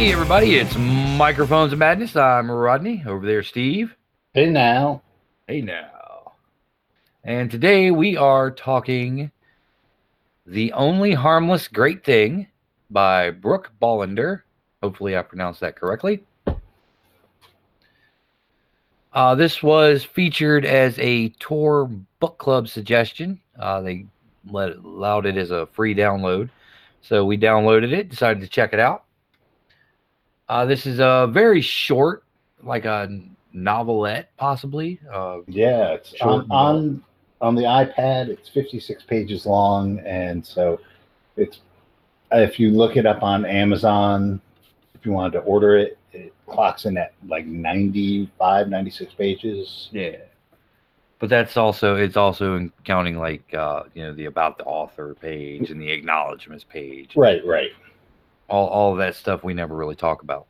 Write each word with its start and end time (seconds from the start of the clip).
Hey, 0.00 0.12
everybody, 0.14 0.54
it's 0.54 0.74
Microphones 0.78 1.74
of 1.74 1.78
Madness. 1.78 2.16
I'm 2.16 2.50
Rodney. 2.50 3.04
Over 3.06 3.26
there, 3.26 3.42
Steve. 3.42 3.94
Hey 4.32 4.48
now. 4.48 5.02
Hey, 5.46 5.60
now. 5.60 6.32
And 7.22 7.50
today 7.50 7.90
we 7.90 8.16
are 8.16 8.50
talking 8.50 9.30
The 10.46 10.72
Only 10.72 11.12
Harmless 11.12 11.68
Great 11.68 12.02
Thing 12.02 12.46
by 12.88 13.30
Brooke 13.30 13.72
Bolander. 13.78 14.40
Hopefully, 14.82 15.18
I 15.18 15.20
pronounced 15.20 15.60
that 15.60 15.76
correctly. 15.76 16.24
Uh, 19.12 19.34
this 19.34 19.62
was 19.62 20.02
featured 20.02 20.64
as 20.64 20.98
a 20.98 21.28
Tor 21.40 21.90
book 22.20 22.38
club 22.38 22.68
suggestion. 22.68 23.38
Uh, 23.58 23.82
they 23.82 24.06
let, 24.50 24.76
allowed 24.76 25.26
it 25.26 25.36
as 25.36 25.50
a 25.50 25.66
free 25.66 25.94
download. 25.94 26.48
So 27.02 27.26
we 27.26 27.36
downloaded 27.36 27.92
it, 27.92 28.08
decided 28.08 28.40
to 28.40 28.48
check 28.48 28.72
it 28.72 28.80
out. 28.80 29.04
Uh, 30.50 30.64
this 30.64 30.84
is 30.84 30.98
a 30.98 31.28
very 31.30 31.60
short, 31.60 32.24
like 32.64 32.84
a 32.84 33.08
novelette, 33.52 34.36
possibly. 34.36 34.98
Uh, 35.08 35.38
Yeah, 35.46 35.92
it's 35.92 36.12
on, 36.20 36.44
on 36.50 37.04
on 37.40 37.54
the 37.54 37.62
iPad. 37.62 38.28
It's 38.28 38.48
56 38.48 39.04
pages 39.04 39.46
long, 39.46 40.00
and 40.00 40.44
so 40.44 40.80
it's 41.36 41.60
if 42.32 42.58
you 42.58 42.70
look 42.70 42.96
it 42.96 43.06
up 43.06 43.22
on 43.22 43.46
Amazon, 43.46 44.40
if 44.96 45.06
you 45.06 45.12
wanted 45.12 45.34
to 45.34 45.38
order 45.44 45.78
it, 45.78 45.98
it 46.12 46.34
clocks 46.48 46.84
in 46.84 46.98
at 46.98 47.12
like 47.28 47.46
95, 47.46 48.68
96 48.68 49.14
pages. 49.14 49.88
yeah. 49.92 50.16
But 51.20 51.28
that's 51.28 51.56
also 51.56 51.94
it's 51.94 52.16
also 52.16 52.56
in 52.56 52.72
counting 52.82 53.18
like 53.18 53.54
uh, 53.54 53.84
you 53.94 54.02
know 54.02 54.14
the 54.14 54.24
about 54.24 54.58
the 54.58 54.64
author 54.64 55.14
page 55.14 55.70
and 55.70 55.80
the 55.80 55.92
acknowledgments 55.92 56.64
page. 56.64 57.14
Right, 57.14 57.46
right, 57.46 57.70
All 58.50 58.68
all 58.68 58.92
of 58.92 58.98
that 58.98 59.14
stuff 59.14 59.44
we 59.44 59.54
never 59.54 59.74
really 59.76 59.96
talk 59.96 60.22
about. 60.22 60.46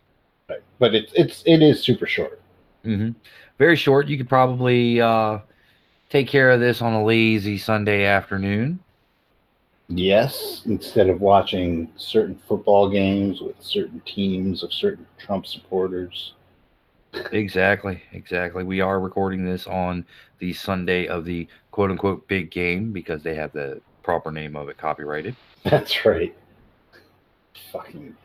right. 0.49 0.61
But 0.79 0.95
it's 0.95 1.13
it's 1.15 1.43
it 1.47 1.63
is 1.63 1.83
super 1.83 2.07
short. 2.07 2.41
hmm 2.85 3.11
Very 3.59 3.77
short. 3.77 4.09
You 4.09 4.17
could 4.17 4.29
probably 4.29 5.01
uh, 5.01 5.39
take 6.09 6.29
care 6.29 6.51
of 6.51 6.61
this 6.61 6.83
on 6.83 6.93
a 6.95 7.05
lazy 7.05 7.59
Sunday 7.59 8.05
afternoon. 8.05 8.81
Yes, 9.89 10.63
instead 10.67 11.09
of 11.09 11.21
watching 11.21 11.93
certain 11.97 12.37
football 12.37 12.89
games 12.89 13.41
with 13.41 13.61
certain 13.61 14.01
teams 14.07 14.63
of 14.63 14.73
certain 14.73 15.07
Trump 15.19 15.47
supporters. 15.47 16.35
Exactly, 17.33 18.03
exactly. 18.13 18.63
We 18.65 18.81
are 18.81 19.01
recording 19.01 19.45
this 19.45 19.67
on 19.67 20.07
the 20.39 20.53
Sunday 20.53 21.07
of 21.09 21.25
the 21.25 21.49
quote 21.73 21.91
unquote 21.91 22.27
big 22.29 22.51
game 22.51 22.93
because 22.93 23.23
they 23.23 23.35
have 23.35 23.53
the 23.53 23.83
proper 24.03 24.31
name 24.31 24.55
of 24.57 24.69
it 24.69 24.79
copyrighted. 24.79 25.37
That's 25.65 26.05
right. 26.05 26.35
Fucking 27.73 28.17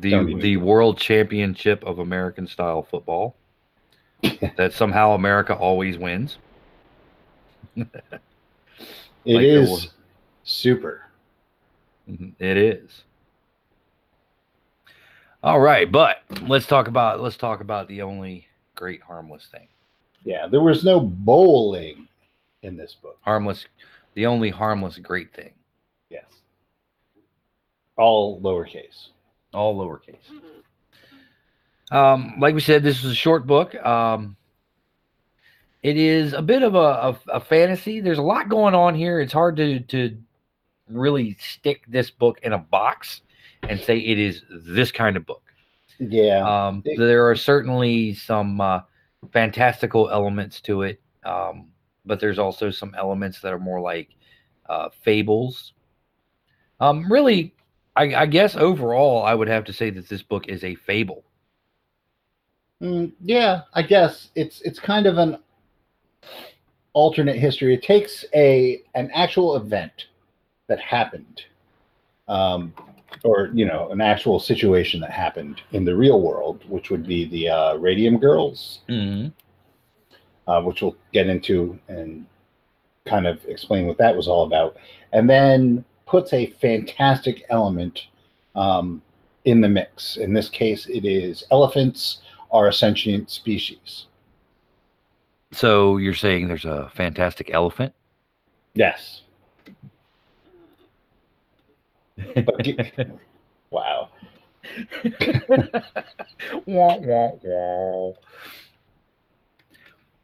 The 0.00 0.34
the 0.40 0.56
World 0.56 0.98
Championship 0.98 1.84
of 1.84 1.98
American 1.98 2.46
style 2.46 2.82
football. 2.82 3.36
that 4.56 4.72
somehow 4.72 5.12
America 5.12 5.54
always 5.54 5.96
wins. 5.98 6.38
It 7.76 7.86
Like 9.24 9.44
is 9.44 9.88
super. 10.44 11.02
Mhm, 12.08 12.34
It 12.38 12.56
is. 12.56 13.04
All 15.42 15.60
right, 15.60 15.90
but 15.90 16.18
let's 16.42 16.66
talk 16.66 16.86
about 16.88 17.20
let's 17.20 17.36
talk 17.36 17.60
about 17.60 17.88
the 17.88 18.02
only 18.02 18.46
great 18.74 19.02
harmless 19.02 19.46
thing. 19.50 19.68
Yeah, 20.24 20.46
there 20.46 20.60
was 20.60 20.84
no 20.84 21.00
bowling 21.00 22.08
in 22.62 22.76
this 22.76 22.94
book. 22.94 23.18
Harmless 23.22 23.64
the 24.14 24.26
only 24.26 24.50
harmless 24.50 24.98
great 24.98 25.32
thing. 25.34 25.52
Yes. 28.00 28.06
All 28.06 28.40
lowercase. 28.40 29.08
all 29.52 29.76
lowercase. 29.76 30.16
Um, 31.90 32.34
like 32.38 32.54
we 32.54 32.60
said, 32.60 32.82
this 32.82 33.04
is 33.04 33.10
a 33.10 33.14
short 33.14 33.46
book. 33.46 33.74
Um, 33.84 34.36
it 35.82 35.96
is 35.96 36.34
a 36.34 36.42
bit 36.42 36.62
of 36.62 36.74
a, 36.74 36.78
a, 36.78 37.20
a 37.28 37.40
fantasy. 37.40 38.00
There's 38.00 38.18
a 38.18 38.22
lot 38.22 38.48
going 38.48 38.74
on 38.74 38.94
here. 38.94 39.20
It's 39.20 39.32
hard 39.32 39.56
to 39.56 39.80
to 39.80 40.16
really 40.88 41.36
stick 41.40 41.82
this 41.88 42.10
book 42.10 42.38
in 42.42 42.52
a 42.52 42.58
box 42.58 43.22
and 43.68 43.80
say 43.80 43.98
it 43.98 44.18
is 44.18 44.42
this 44.50 44.92
kind 44.92 45.16
of 45.16 45.26
book. 45.26 45.42
Yeah. 45.98 46.66
Um, 46.68 46.82
there 46.96 47.28
are 47.28 47.36
certainly 47.36 48.14
some 48.14 48.60
uh, 48.60 48.80
fantastical 49.32 50.10
elements 50.10 50.60
to 50.62 50.82
it, 50.82 51.00
um, 51.24 51.68
but 52.06 52.20
there's 52.20 52.38
also 52.38 52.70
some 52.70 52.94
elements 52.96 53.40
that 53.40 53.52
are 53.52 53.58
more 53.58 53.80
like 53.80 54.08
uh, 54.68 54.88
fables. 55.02 55.72
Um, 56.80 57.10
really, 57.12 57.54
I, 57.96 58.14
I 58.14 58.26
guess 58.26 58.56
overall, 58.56 59.22
I 59.22 59.34
would 59.34 59.48
have 59.48 59.64
to 59.64 59.72
say 59.72 59.90
that 59.90 60.08
this 60.08 60.22
book 60.22 60.48
is 60.48 60.64
a 60.64 60.74
fable. 60.74 61.24
Mm, 62.82 63.12
yeah, 63.22 63.62
I 63.74 63.82
guess 63.82 64.30
it's 64.34 64.60
it's 64.62 64.78
kind 64.78 65.06
of 65.06 65.18
an 65.18 65.38
alternate 66.92 67.36
history. 67.36 67.74
It 67.74 67.82
takes 67.82 68.24
a 68.34 68.82
an 68.94 69.10
actual 69.12 69.56
event 69.56 70.06
that 70.68 70.80
happened, 70.80 71.42
um, 72.28 72.72
or 73.24 73.50
you 73.52 73.66
know, 73.66 73.90
an 73.90 74.00
actual 74.00 74.38
situation 74.38 75.00
that 75.00 75.10
happened 75.10 75.60
in 75.72 75.84
the 75.84 75.94
real 75.94 76.22
world, 76.22 76.62
which 76.68 76.90
would 76.90 77.06
be 77.06 77.26
the 77.26 77.48
uh, 77.48 77.74
Radium 77.74 78.18
Girls, 78.18 78.80
Mm-hmm. 78.88 79.28
uh, 80.50 80.62
which 80.62 80.80
we'll 80.80 80.96
get 81.12 81.26
into 81.26 81.78
and 81.88 82.24
kind 83.04 83.26
of 83.26 83.44
explain 83.46 83.86
what 83.86 83.98
that 83.98 84.16
was 84.16 84.28
all 84.28 84.44
about, 84.44 84.76
and 85.12 85.28
then 85.28 85.84
puts 86.10 86.32
a 86.32 86.46
fantastic 86.60 87.44
element 87.50 88.08
um, 88.56 89.00
in 89.44 89.60
the 89.60 89.68
mix. 89.68 90.16
In 90.16 90.32
this 90.32 90.48
case, 90.48 90.86
it 90.88 91.04
is 91.04 91.44
elephants 91.52 92.18
are 92.50 92.66
a 92.66 92.72
sentient 92.72 93.30
species. 93.30 94.06
So 95.52 95.98
you're 95.98 96.14
saying 96.14 96.48
there's 96.48 96.64
a 96.64 96.90
fantastic 96.94 97.50
elephant? 97.52 97.94
Yes. 98.74 99.22
Wow. 103.70 104.08
wah, 106.66 106.96
wah, 106.96 107.30
wah. 107.40 108.12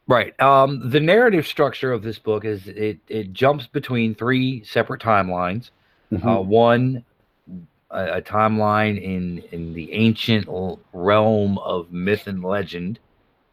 Right. 0.08 0.40
Um, 0.40 0.90
the 0.90 1.00
narrative 1.00 1.46
structure 1.46 1.92
of 1.92 2.02
this 2.02 2.18
book 2.18 2.44
is 2.44 2.66
it 2.68 2.98
it 3.08 3.32
jumps 3.32 3.66
between 3.66 4.14
three 4.14 4.64
separate 4.64 5.00
timelines. 5.00 5.70
Uh, 6.12 6.40
one, 6.40 7.04
a, 7.90 8.18
a 8.18 8.22
timeline 8.22 9.00
in 9.02 9.42
in 9.52 9.72
the 9.72 9.92
ancient 9.92 10.46
l- 10.48 10.78
realm 10.92 11.58
of 11.58 11.90
myth 11.92 12.26
and 12.26 12.42
legend. 12.44 12.98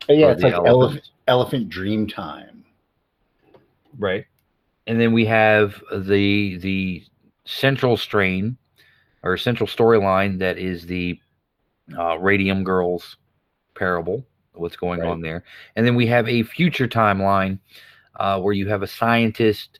yeah, 0.07 0.27
it's 0.31 0.43
like 0.43 0.53
elephant. 0.53 0.67
elephant, 0.75 1.09
elephant 1.27 1.69
dream 1.69 2.07
time. 2.07 2.63
Right. 3.97 4.25
And 4.87 4.99
then 4.99 5.13
we 5.13 5.25
have 5.25 5.81
the 5.91 6.57
the 6.57 7.03
central 7.45 7.97
strain 7.97 8.57
or 9.23 9.37
central 9.37 9.67
storyline 9.67 10.39
that 10.39 10.57
is 10.57 10.85
the 10.85 11.19
uh, 11.97 12.17
Radium 12.19 12.63
Girls 12.63 13.17
parable. 13.75 14.25
What's 14.53 14.75
going 14.75 14.99
Right. 15.01 15.09
on 15.09 15.21
there? 15.21 15.43
And 15.75 15.85
then 15.85 15.95
we 15.95 16.05
have 16.07 16.27
a 16.29 16.43
future 16.43 16.87
timeline 16.87 17.57
uh, 18.19 18.39
where 18.39 18.53
you 18.53 18.67
have 18.67 18.83
a 18.83 18.87
scientist 18.87 19.79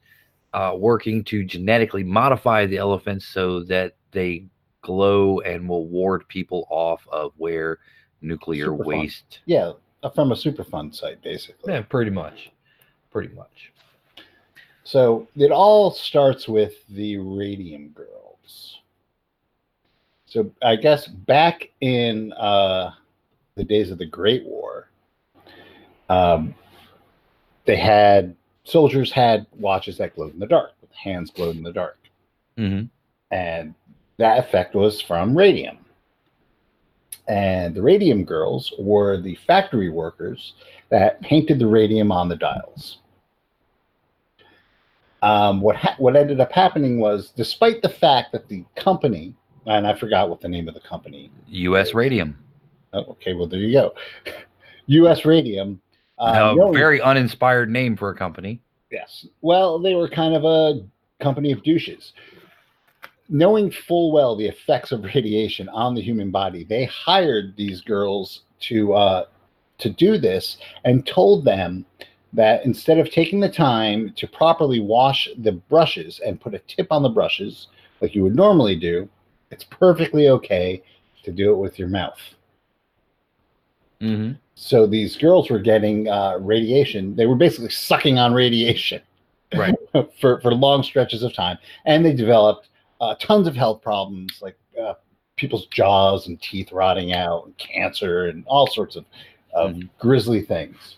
uh, 0.54 0.74
working 0.78 1.24
to 1.26 1.44
genetically 1.44 2.04
modify 2.04 2.66
the 2.66 2.78
elephants 2.78 3.26
so 3.26 3.64
that 3.64 3.96
they 4.12 4.46
glow 4.82 5.40
and 5.40 5.68
will 5.68 5.88
ward 5.88 6.28
people 6.28 6.68
off 6.70 7.08
of 7.12 7.32
where 7.38 7.80
nuclear 8.22 8.74
waste. 8.74 9.40
Yeah, 9.46 9.74
uh, 10.04 10.10
from 10.10 10.32
a 10.32 10.36
Superfund 10.36 10.96
site, 10.96 11.22
basically. 11.22 11.74
Yeah, 11.74 11.82
pretty 11.82 12.12
much. 12.12 12.52
Pretty 13.12 13.34
much. 13.34 13.72
So 14.84 15.28
it 15.36 15.52
all 15.52 15.92
starts 15.92 16.48
with 16.48 16.86
the 16.90 17.18
Radium 17.18 17.90
Girls. 17.90 18.80
So 20.26 20.52
I 20.62 20.76
guess 20.76 21.08
back 21.08 21.70
in 21.82 22.34
uh, 22.34 22.92
the 23.56 23.64
days 23.64 23.92
of 23.92 23.98
the 23.98 24.06
Great 24.06 24.44
War, 24.46 24.90
um, 26.10 26.54
they 27.66 27.78
had 27.78 28.36
soldiers 28.64 29.12
had 29.12 29.46
watches 29.54 29.98
that 29.98 30.16
glowed 30.16 30.34
in 30.34 30.40
the 30.40 30.48
dark, 30.48 30.72
with 30.82 30.92
hands 30.92 31.32
glowed 31.32 31.56
in 31.56 31.64
the 31.64 31.74
dark, 31.74 31.98
hmm 32.58 32.84
and 33.32 33.74
that 34.18 34.38
effect 34.38 34.76
was 34.76 35.02
from 35.02 35.36
radium. 35.36 35.78
And 37.28 37.74
the 37.74 37.82
Radium 37.82 38.26
Girls 38.26 38.74
were 38.78 39.18
the 39.18 39.36
factory 39.48 39.90
workers 39.90 40.54
that 40.90 41.22
painted 41.22 41.58
the 41.58 41.68
radium 41.68 42.12
on 42.12 42.28
the 42.28 42.36
dials. 42.36 43.00
Um, 45.22 45.62
what 45.62 45.78
ha- 45.78 45.96
what 45.98 46.18
ended 46.18 46.42
up 46.42 46.52
happening 46.52 47.00
was, 47.00 47.32
despite 47.36 47.82
the 47.82 47.90
fact 47.90 48.34
that 48.34 48.50
the 48.50 48.66
company, 48.76 49.34
and 49.66 49.88
I 49.88 49.96
forgot 49.96 50.30
what 50.30 50.42
the 50.42 50.50
name 50.50 50.68
of 50.68 50.74
the 50.74 50.82
company. 50.82 51.32
U.S. 51.48 51.94
Radium. 51.94 52.38
Oh, 52.92 53.06
okay, 53.12 53.34
well 53.34 53.48
there 53.48 53.62
you 53.62 53.72
go. 53.72 53.94
U.S. 54.88 55.24
Radium. 55.24 55.82
Uh, 56.24 56.54
a 56.54 56.56
no- 56.56 56.72
very 56.72 57.02
uninspired 57.02 57.70
name 57.70 57.96
for 57.98 58.10
a 58.10 58.16
company. 58.16 58.62
yes. 58.92 59.26
Well, 59.42 59.80
they 59.80 59.96
were 59.96 60.08
kind 60.08 60.36
of 60.36 60.44
a 60.46 60.86
company 61.22 61.52
of 61.52 61.64
douches. 61.64 62.14
knowing 63.30 63.72
full 63.72 64.12
well 64.12 64.36
the 64.36 64.46
effects 64.46 64.92
of 64.92 65.04
radiation 65.16 65.70
on 65.70 65.96
the 65.96 66.02
human 66.02 66.32
body, 66.32 66.64
they 66.64 66.86
hired 66.86 67.56
these 67.58 67.82
girls 67.82 68.42
to 68.62 68.94
uh, 68.94 69.26
to 69.80 69.90
do 69.90 70.18
this 70.18 70.58
and 70.86 71.06
told 71.08 71.44
them 71.46 71.86
that 72.32 72.66
instead 72.66 72.98
of 73.00 73.10
taking 73.12 73.40
the 73.40 73.50
time 73.50 74.14
to 74.16 74.28
properly 74.28 74.80
wash 74.80 75.28
the 75.38 75.52
brushes 75.52 76.20
and 76.26 76.42
put 76.42 76.54
a 76.54 76.60
tip 76.68 76.88
on 76.92 77.04
the 77.04 77.10
brushes 77.10 77.68
like 78.02 78.16
you 78.16 78.24
would 78.24 78.36
normally 78.36 78.76
do, 78.76 79.08
it's 79.52 79.64
perfectly 79.66 80.30
okay 80.30 80.82
to 81.24 81.32
do 81.32 81.52
it 81.52 81.58
with 81.58 81.78
your 81.78 81.88
mouth. 81.88 82.20
Mm-hmm. 84.04 84.34
So 84.56 84.86
these 84.86 85.16
girls 85.18 85.50
were 85.50 85.60
getting 85.60 86.08
uh, 86.10 86.38
radiation. 86.40 87.16
They 87.16 87.26
were 87.26 87.36
basically 87.36 87.70
sucking 87.70 88.20
on 88.20 88.34
radiation, 88.34 89.02
Right. 89.56 89.74
for 90.22 90.40
for 90.42 90.54
long 90.54 90.84
stretches 90.84 91.24
of 91.24 91.34
time, 91.34 91.58
and 91.86 92.06
they 92.06 92.14
developed 92.14 92.70
uh, 93.02 93.16
tons 93.20 93.48
of 93.48 93.56
health 93.56 93.82
problems 93.82 94.40
like 94.42 94.58
uh, 94.82 94.94
people's 95.38 95.66
jaws 95.68 96.28
and 96.28 96.42
teeth 96.42 96.72
rotting 96.72 97.14
out, 97.14 97.46
and 97.46 97.58
cancer, 97.58 98.28
and 98.28 98.44
all 98.48 98.68
sorts 98.68 98.96
of, 98.96 99.06
of 99.54 99.72
Mhm. 99.76 99.90
grisly 100.00 100.42
things. 100.42 100.98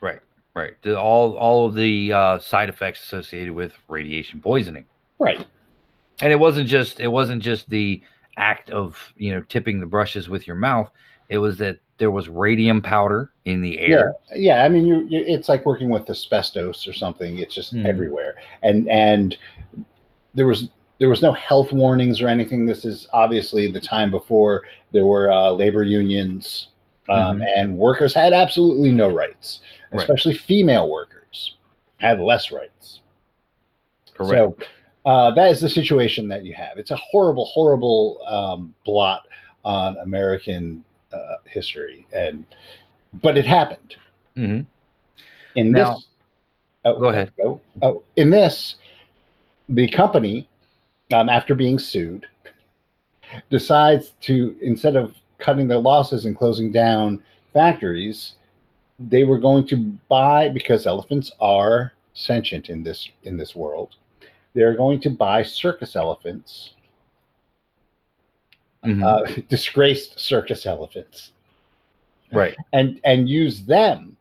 Right. 0.00 0.20
Right. 0.54 0.74
All 0.86 1.36
all 1.36 1.66
of 1.66 1.74
the 1.74 2.12
uh, 2.12 2.38
side 2.38 2.68
effects 2.68 3.02
associated 3.02 3.52
with 3.54 3.72
radiation 3.88 4.40
poisoning. 4.40 4.84
Right. 5.18 5.44
and 6.20 6.32
it 6.32 6.36
wasn't 6.38 6.68
just 6.68 7.00
it 7.00 7.08
wasn't 7.08 7.42
just 7.42 7.68
the 7.70 8.02
act 8.36 8.70
of 8.70 8.96
you 9.16 9.32
know 9.32 9.40
tipping 9.48 9.80
the 9.80 9.86
brushes 9.86 10.28
with 10.28 10.46
your 10.46 10.56
mouth 10.56 10.90
it 11.28 11.38
was 11.38 11.56
that 11.58 11.78
there 11.98 12.10
was 12.10 12.28
radium 12.28 12.82
powder 12.82 13.30
in 13.44 13.60
the 13.60 13.78
air 13.78 14.14
Yeah, 14.30 14.36
yeah. 14.36 14.64
I 14.64 14.68
mean, 14.68 14.86
you, 14.86 15.06
you 15.08 15.20
it's 15.26 15.48
like 15.48 15.64
working 15.64 15.90
with 15.90 16.08
asbestos 16.10 16.86
or 16.88 16.92
something. 16.92 17.38
It's 17.38 17.54
just 17.54 17.74
Mhm. 17.74 17.86
everywhere, 17.86 18.34
and 18.62 18.88
and 18.88 19.36
there 20.34 20.46
was 20.46 20.68
there 20.98 21.08
was 21.08 21.22
no 21.22 21.32
health 21.32 21.72
warnings 21.72 22.20
or 22.20 22.28
anything. 22.28 22.66
This 22.66 22.84
is 22.84 23.06
obviously 23.12 23.70
the 23.70 23.80
time 23.80 24.10
before 24.10 24.62
there 24.92 25.06
were 25.06 25.30
uh, 25.30 25.50
labor 25.50 25.82
unions, 25.82 26.68
um, 27.08 27.42
and 27.42 27.76
workers 27.76 28.14
had 28.14 28.32
absolutely 28.32 28.92
no 28.92 29.08
rights, 29.08 29.60
Right. 29.92 30.00
especially 30.00 30.34
female 30.34 30.88
workers 30.90 31.56
had 31.98 32.20
less 32.20 32.50
rights. 32.52 33.00
correct 34.14 34.30
So 34.62 35.10
uh, 35.10 35.30
that 35.32 35.50
is 35.50 35.60
the 35.60 35.68
situation 35.68 36.28
that 36.28 36.44
you 36.44 36.54
have. 36.54 36.78
It's 36.78 36.90
a 36.92 36.96
horrible, 36.96 37.44
horrible 37.46 38.20
um, 38.26 38.74
blot 38.84 39.22
on 39.64 39.96
American 39.98 40.84
uh, 41.14 41.36
history, 41.46 42.06
and 42.12 42.44
but 43.22 43.36
it 43.38 43.46
happened 43.46 43.96
hmm 44.36 44.60
in 45.54 45.70
Now- 45.72 45.94
this. 45.94 46.06
Oh, 46.86 46.98
go 47.00 47.08
ahead. 47.08 47.32
Oh, 47.42 47.60
oh, 47.80 48.02
in 48.16 48.28
this, 48.28 48.74
the 49.70 49.88
company, 49.88 50.46
um, 51.14 51.30
after 51.30 51.54
being 51.54 51.78
sued, 51.78 52.26
decides 53.48 54.12
to 54.22 54.54
instead 54.60 54.94
of 54.94 55.14
cutting 55.38 55.66
their 55.66 55.78
losses 55.78 56.26
and 56.26 56.36
closing 56.36 56.70
down 56.70 57.22
factories, 57.54 58.34
they 58.98 59.24
were 59.24 59.38
going 59.38 59.66
to 59.68 59.76
buy 60.08 60.50
because 60.50 60.86
elephants 60.86 61.32
are 61.40 61.94
sentient 62.12 62.68
in 62.68 62.82
this 62.82 63.08
in 63.22 63.38
this 63.38 63.56
world. 63.56 63.96
They're 64.52 64.76
going 64.76 65.00
to 65.00 65.10
buy 65.10 65.42
circus 65.42 65.96
elephants, 65.96 66.73
Mhm. 68.84 69.02
uh, 69.02 69.42
disgraced 69.48 70.18
circus 70.20 70.66
elephants, 70.66 71.32
right 72.32 72.56
and 72.72 73.00
and 73.04 73.28
use 73.28 73.64
them 73.64 74.16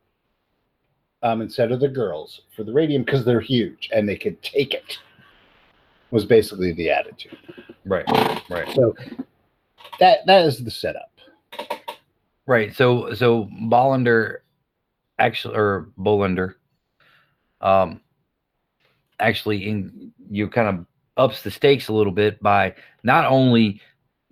um, 1.21 1.41
instead 1.41 1.71
of 1.71 1.79
the 1.79 1.87
girls 1.87 2.41
for 2.55 2.63
the 2.63 2.71
radium 2.73 3.03
because 3.03 3.25
they're 3.25 3.39
huge 3.41 3.89
and 3.93 4.07
they 4.07 4.17
could 4.17 4.41
take 4.41 4.73
it. 4.73 4.97
Was 6.11 6.25
basically 6.25 6.73
the 6.73 6.89
attitude. 6.91 7.37
right 7.85 8.05
right 8.49 8.73
So 8.75 8.95
that 9.99 10.19
that 10.27 10.45
is 10.45 10.63
the 10.63 10.71
setup. 10.71 11.11
right 12.45 12.73
so 12.75 13.13
so 13.13 13.45
Bollander 13.63 14.39
actually 15.19 15.55
or 15.55 15.89
Bolander 15.99 16.55
um 17.61 17.99
actually 19.19 19.67
in 19.67 20.11
you 20.29 20.47
kind 20.47 20.67
of 20.67 20.85
ups 21.17 21.41
the 21.43 21.51
stakes 21.51 21.87
a 21.87 21.93
little 21.93 22.11
bit 22.13 22.41
by 22.41 22.75
not 23.03 23.25
only 23.25 23.79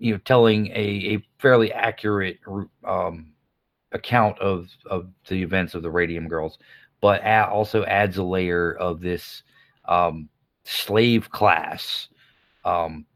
you 0.02 0.12
know 0.12 0.18
telling 0.24 0.66
a, 0.68 1.14
a 1.14 1.26
fairly 1.38 1.72
accurate 1.72 2.40
um 2.84 3.32
account 3.92 4.36
of 4.40 4.68
of 4.86 5.08
the 5.28 5.40
events 5.42 5.74
of 5.74 5.82
the 5.82 5.90
radium 5.90 6.26
girls 6.28 6.58
but 7.00 7.24
also 7.24 7.84
adds 7.84 8.16
a 8.16 8.22
layer 8.22 8.72
of 8.72 9.00
this 9.00 9.44
um 9.86 10.28
slave 10.64 11.30
class 11.30 12.08
um 12.64 13.06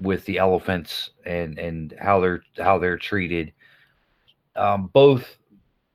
with 0.00 0.24
the 0.26 0.38
elephants 0.38 1.10
and 1.26 1.58
and 1.58 1.94
how 2.00 2.20
they're 2.20 2.42
how 2.58 2.78
they're 2.78 2.98
treated 2.98 3.52
um 4.54 4.88
both 4.92 5.38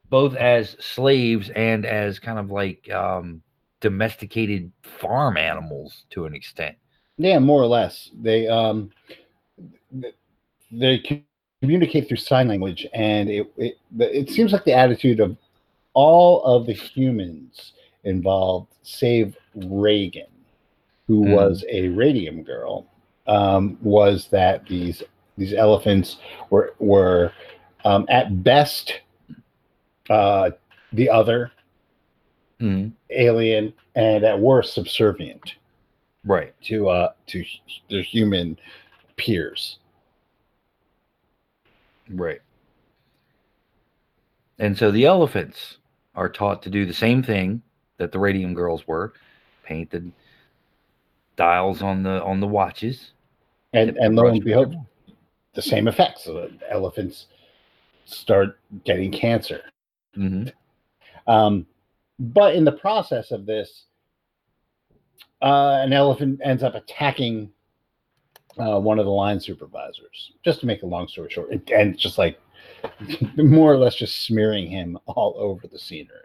both 0.10 0.36
as 0.36 0.76
slaves 0.80 1.50
and 1.52 1.86
as 1.86 2.20
kind 2.20 2.40
of 2.40 2.52
like 2.52 2.90
um 2.92 3.42
domesticated 3.80 4.72
farm 4.82 5.38
animals 5.38 6.06
to 6.10 6.26
an 6.26 6.34
extent 6.36 6.76
Yeah, 7.18 7.40
more 7.40 7.62
or 7.62 7.68
less. 7.68 8.10
They 8.20 8.48
um 8.48 8.90
they 10.72 11.24
communicate 11.62 12.08
through 12.08 12.18
sign 12.18 12.48
language, 12.48 12.88
and 12.94 13.30
it 13.30 13.52
it 13.58 13.78
it 14.00 14.30
seems 14.30 14.54
like 14.54 14.66
the 14.66 14.74
attitude 14.74 15.20
of 15.20 15.38
all 15.94 16.44
of 16.44 16.66
the 16.68 16.74
humans 16.74 17.74
involved, 18.04 18.74
save 18.84 19.36
Reagan, 19.56 20.28
who 21.08 21.22
Mm. 21.22 21.32
was 21.34 21.66
a 21.70 21.90
radium 21.90 22.44
girl, 22.44 22.88
um, 23.28 23.78
was 23.82 24.28
that 24.30 24.66
these 24.68 25.04
these 25.38 25.54
elephants 25.54 26.18
were 26.50 26.76
were 26.80 27.32
um, 27.86 28.06
at 28.10 28.44
best 28.44 29.02
uh, 30.10 30.52
the 30.94 31.10
other 31.10 31.52
Mhm. 32.62 32.94
alien, 33.12 33.74
and 33.96 34.24
at 34.24 34.40
worst 34.40 34.74
subservient 34.74 35.56
right 36.26 36.54
to 36.62 36.90
uh 36.90 37.14
to 37.28 37.44
their 37.90 38.02
human 38.02 38.58
peers. 39.18 39.80
Right. 42.10 42.42
And 44.60 44.78
so 44.78 44.92
the 44.92 45.06
elephants 45.06 45.78
are 46.16 46.30
taught 46.30 46.64
to 46.64 46.70
do 46.70 46.86
the 46.86 46.94
same 46.94 47.22
thing 47.22 47.62
that 47.98 48.12
the 48.12 48.20
radium 48.20 48.54
girls 48.54 48.88
were, 48.88 49.14
paint 49.64 49.92
the 49.92 50.10
dials 51.36 51.82
on 51.82 52.04
the 52.04 52.24
on 52.24 52.40
the 52.40 52.48
watches. 52.48 53.12
And 53.74 53.98
and 53.98 54.16
lo 54.16 54.28
and 54.28 54.44
behold, 54.44 54.76
the 55.54 55.62
same 55.62 55.88
effects. 55.88 56.24
So 56.24 56.34
the 56.34 56.72
elephants 56.72 57.28
start 58.06 58.60
getting 58.86 59.12
cancer. 59.12 59.62
Mhm. 60.16 60.52
Um, 61.28 61.68
but 62.20 62.56
in 62.56 62.64
the 62.64 62.72
process 62.72 63.32
of 63.32 63.46
this, 63.46 63.86
uh, 65.42 65.80
an 65.82 65.94
elephant 65.94 66.40
ends 66.44 66.64
up 66.64 66.74
attacking 66.74 67.52
uh, 68.60 68.80
one 68.80 69.00
of 69.00 69.06
the 69.06 69.12
line 69.12 69.40
supervisors. 69.40 70.32
Just 70.44 70.60
to 70.62 70.66
make 70.66 70.84
a 70.84 70.88
long 70.88 71.08
story 71.08 71.30
short, 71.30 71.52
and- 71.72 71.98
just 71.98 72.18
like 72.18 72.40
more 73.38 73.72
or 73.74 73.78
less 73.78 73.96
just 73.96 74.26
smearing 74.26 74.70
him 74.70 74.98
all 75.08 75.36
over 75.38 75.68
the 75.68 75.80
scenery. 75.80 76.20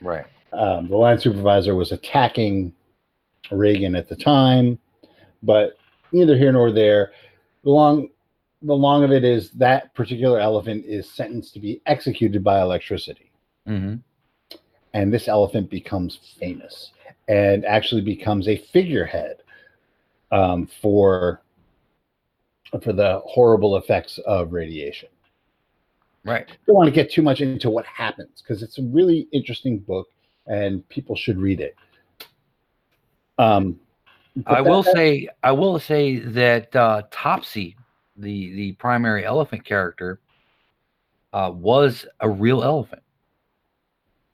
Right. 0.00 0.26
um, 0.52 0.88
the 0.88 0.96
line 0.96 1.18
supervisor 1.18 1.74
was 1.74 1.92
attacking 1.92 2.72
Reagan 3.50 3.94
at 3.94 4.08
the 4.08 4.16
time, 4.16 4.78
but 5.42 5.76
neither 6.12 6.36
here 6.36 6.52
nor 6.52 6.70
there. 6.72 7.12
The 7.64 7.70
long, 7.70 8.08
the 8.62 8.74
long 8.74 9.04
of 9.04 9.10
it 9.12 9.24
is 9.24 9.50
that 9.52 9.94
particular 9.94 10.38
elephant 10.40 10.84
is 10.86 11.08
sentenced 11.10 11.54
to 11.54 11.60
be 11.60 11.80
executed 11.86 12.42
by 12.44 12.60
electricity, 12.60 13.30
hmm 13.66 13.96
and 14.92 15.12
this 15.12 15.26
elephant 15.26 15.68
becomes 15.70 16.20
famous 16.38 16.92
and 17.26 17.64
actually 17.64 18.00
becomes 18.00 18.46
a 18.46 18.56
figurehead 18.72 19.38
um, 20.34 20.66
for 20.82 21.40
for 22.82 22.92
the 22.92 23.20
horrible 23.24 23.76
effects 23.76 24.18
of 24.26 24.52
radiation. 24.52 25.08
Right. 26.24 26.48
don't 26.66 26.74
want 26.74 26.88
to 26.88 26.94
get 26.94 27.10
too 27.10 27.22
much 27.22 27.40
into 27.40 27.70
what 27.70 27.84
happens 27.84 28.42
because 28.42 28.62
it's 28.62 28.78
a 28.78 28.82
really 28.82 29.28
interesting 29.30 29.78
book 29.78 30.08
and 30.46 30.86
people 30.88 31.14
should 31.14 31.38
read 31.38 31.60
it. 31.60 31.76
Um, 33.38 33.78
I 34.46 34.60
will 34.60 34.82
that- 34.82 34.94
say 34.94 35.28
I 35.42 35.52
will 35.52 35.78
say 35.78 36.18
that 36.18 36.74
uh, 36.74 37.02
Topsy, 37.10 37.76
the 38.16 38.54
the 38.54 38.72
primary 38.72 39.24
elephant 39.24 39.64
character, 39.64 40.18
uh, 41.32 41.52
was 41.54 42.06
a 42.20 42.28
real 42.28 42.64
elephant 42.64 43.02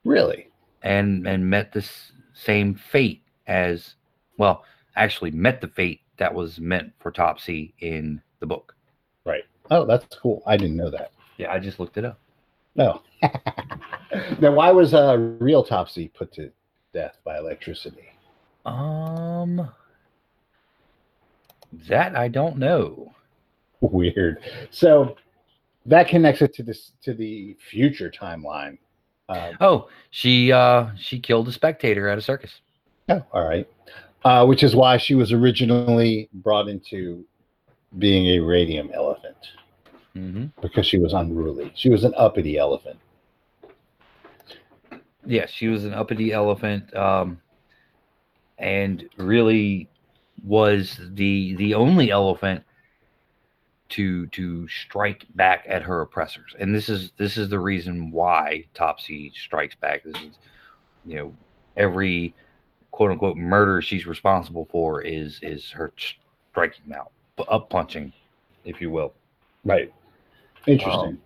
really 0.03 0.49
and 0.81 1.27
and 1.27 1.47
met 1.47 1.71
this 1.71 2.11
same 2.33 2.73
fate 2.73 3.21
as 3.45 3.95
well. 4.37 4.63
Actually, 4.95 5.31
met 5.31 5.61
the 5.61 5.67
fate 5.67 6.01
that 6.17 6.33
was 6.33 6.59
meant 6.59 6.91
for 6.99 7.11
Topsy 7.11 7.73
in 7.79 8.21
the 8.39 8.45
book. 8.45 8.75
Right. 9.25 9.43
Oh 9.69 9.85
that's 9.85 10.15
cool. 10.17 10.43
I 10.45 10.57
didn't 10.57 10.75
know 10.77 10.89
that. 10.91 11.11
Yeah, 11.37 11.51
I 11.51 11.59
just 11.59 11.79
looked 11.79 11.97
it 11.97 12.05
up. 12.05 12.19
No. 12.75 13.01
now, 14.39 14.51
why 14.53 14.71
was 14.71 14.93
uh, 14.93 15.17
real 15.39 15.63
Topsy 15.63 16.07
put 16.09 16.31
to 16.33 16.51
death 16.93 17.17
by 17.25 17.37
electricity? 17.37 18.09
Um, 18.65 19.69
That 21.87 22.15
I 22.15 22.27
don't 22.27 22.57
know. 22.57 23.13
Weird. 23.81 24.39
So 24.71 25.15
that 25.85 26.07
connects 26.07 26.41
it 26.41 26.53
to 26.55 26.63
this 26.63 26.91
to 27.03 27.13
the 27.13 27.55
future 27.69 28.11
timeline. 28.11 28.77
Uh, 29.29 29.53
Oh, 29.61 29.89
she 30.11 30.51
uh 30.51 30.89
she 30.97 31.19
killed 31.19 31.47
a 31.47 31.51
spectator 31.51 32.07
at 32.07 32.17
a 32.17 32.21
circus. 32.21 32.61
oh, 33.09 33.23
all 33.33 33.47
right. 33.47 33.67
Uh, 34.23 34.45
which 34.45 34.61
is 34.61 34.75
why 34.75 34.97
she 34.97 35.15
was 35.15 35.31
originally 35.31 36.29
brought 36.33 36.67
into 36.67 37.25
being 37.97 38.27
a 38.27 38.39
radium 38.39 38.89
elephant 38.93 39.35
Mm-hmm. 40.15 40.47
because 40.61 40.85
she 40.85 40.97
was 40.99 41.13
unruly. 41.13 41.71
She 41.73 41.89
was 41.89 42.03
an 42.03 42.13
uppity 42.17 42.57
elephant. 42.57 42.99
Yes, 45.25 45.49
she 45.51 45.69
was 45.69 45.85
an 45.85 45.93
uppity 45.93 46.33
elephant, 46.33 46.93
um, 46.95 47.39
and 48.57 49.07
really 49.17 49.87
was 50.43 50.99
the 51.13 51.55
the 51.55 51.73
only 51.75 52.11
elephant 52.11 52.63
to 53.89 54.27
to 54.27 54.67
strike 54.67 55.25
back 55.35 55.65
at 55.69 55.81
her 55.83 56.01
oppressors. 56.01 56.55
And 56.59 56.75
this 56.75 56.89
is 56.89 57.11
this 57.17 57.37
is 57.37 57.49
the 57.49 57.59
reason 57.59 58.11
why 58.11 58.65
Topsy 58.73 59.31
strikes 59.35 59.75
back. 59.75 60.03
This 60.03 60.15
is 60.21 60.37
you 61.05 61.15
know 61.15 61.33
every 61.77 62.33
quote 62.91 63.11
unquote 63.11 63.37
murder 63.37 63.81
she's 63.81 64.05
responsible 64.05 64.67
for 64.71 65.01
is 65.01 65.39
is 65.41 65.69
her 65.71 65.91
striking 66.51 66.93
out, 66.93 67.11
up 67.49 67.69
punching, 67.69 68.11
if 68.65 68.81
you 68.81 68.89
will. 68.89 69.13
Right. 69.65 69.91
Interesting. 70.67 71.17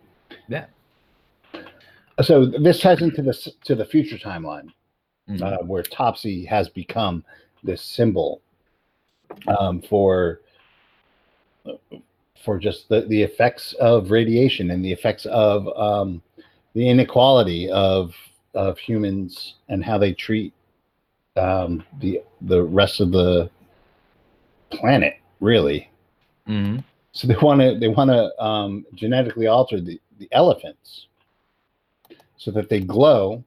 yeah. 0.48 0.66
So 2.22 2.46
this 2.46 2.80
ties 2.80 3.02
into 3.02 3.22
the 3.22 3.52
to 3.66 3.76
the 3.76 3.86
future 3.86 4.18
timeline. 4.18 4.72
Mhm. 5.30 5.42
uh, 5.42 5.64
where 5.64 5.82
Topsy 5.82 6.46
has 6.46 6.70
become 6.70 7.24
this 7.64 7.82
symbol 7.82 8.42
um, 9.48 9.82
for 9.82 10.42
for 12.44 12.60
just 12.60 12.88
the, 12.90 13.02
the 13.02 13.24
effects 13.24 13.74
of 13.80 14.12
radiation 14.12 14.70
and 14.70 14.86
the 14.86 14.92
effects 14.92 15.26
of 15.26 15.68
um, 15.76 16.22
the 16.74 16.88
inequality 16.88 17.70
of 17.72 18.14
of 18.54 18.78
humans 18.78 19.56
and 19.68 19.84
how 19.84 19.98
they 19.98 20.14
treat 20.14 20.54
um, 21.38 21.84
the 22.00 22.22
the 22.42 22.64
rest 22.64 23.00
of 23.00 23.12
the 23.12 23.50
planet. 24.70 25.16
Really, 25.42 25.90
Mhm. 26.48 26.84
so 27.12 27.28
they 27.28 27.36
want 27.36 27.60
to 27.62 27.78
they 27.78 27.90
want 27.90 28.10
to 28.10 28.44
um, 28.44 28.86
genetically 28.94 29.48
alter 29.48 29.82
the, 29.82 30.00
the 30.18 30.30
elephants 30.32 31.08
so 32.38 32.52
that 32.52 32.70
they 32.70 32.80
glow 32.80 33.44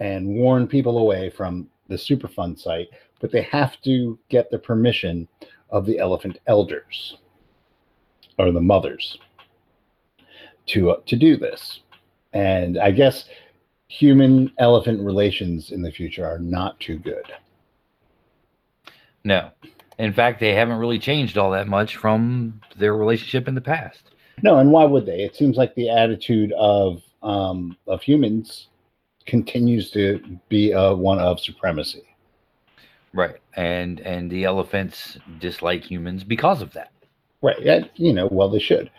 and 0.00 0.26
warn 0.26 0.66
people 0.66 0.98
away 0.98 1.30
from 1.30 1.68
the 1.88 1.94
Superfund 1.94 2.58
site, 2.58 2.88
but 3.20 3.30
they 3.30 3.42
have 3.42 3.80
to 3.82 4.18
get 4.28 4.50
the 4.50 4.58
permission 4.58 5.28
of 5.70 5.86
the 5.86 5.98
elephant 5.98 6.38
elders 6.46 7.18
or 8.38 8.50
the 8.50 8.60
mothers 8.60 9.18
to 10.66 10.90
uh, 10.90 10.96
to 11.06 11.16
do 11.16 11.36
this. 11.36 11.80
And 12.32 12.78
I 12.78 12.90
guess 12.90 13.26
human 13.88 14.52
elephant 14.58 15.00
relations 15.00 15.70
in 15.70 15.82
the 15.82 15.92
future 15.92 16.26
are 16.26 16.38
not 16.38 16.78
too 16.80 16.98
good. 16.98 17.32
No. 19.24 19.50
In 19.98 20.12
fact, 20.12 20.40
they 20.40 20.54
haven't 20.54 20.78
really 20.78 20.98
changed 20.98 21.38
all 21.38 21.50
that 21.52 21.68
much 21.68 21.96
from 21.96 22.60
their 22.76 22.96
relationship 22.96 23.46
in 23.46 23.54
the 23.54 23.60
past. 23.60 24.10
No, 24.42 24.58
and 24.58 24.72
why 24.72 24.84
would 24.84 25.06
they? 25.06 25.22
It 25.22 25.36
seems 25.36 25.56
like 25.56 25.74
the 25.74 25.90
attitude 25.90 26.52
of 26.58 27.02
um, 27.22 27.76
of 27.86 28.02
humans 28.02 28.68
continues 29.26 29.90
to 29.92 30.20
be 30.48 30.74
uh, 30.74 30.94
one 30.94 31.18
of 31.18 31.40
supremacy. 31.40 32.02
Right. 33.12 33.36
And 33.54 34.00
and 34.00 34.30
the 34.30 34.44
elephants 34.44 35.18
dislike 35.38 35.84
humans 35.84 36.24
because 36.24 36.60
of 36.60 36.72
that. 36.72 36.90
Right. 37.40 37.60
Yeah, 37.60 37.84
you 37.94 38.12
know, 38.12 38.28
well, 38.30 38.48
they 38.48 38.58
should. 38.58 38.90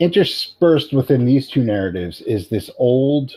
Interspersed 0.00 0.92
within 0.94 1.26
these 1.26 1.48
two 1.48 1.62
narratives 1.62 2.22
is 2.22 2.48
this 2.48 2.70
old, 2.78 3.32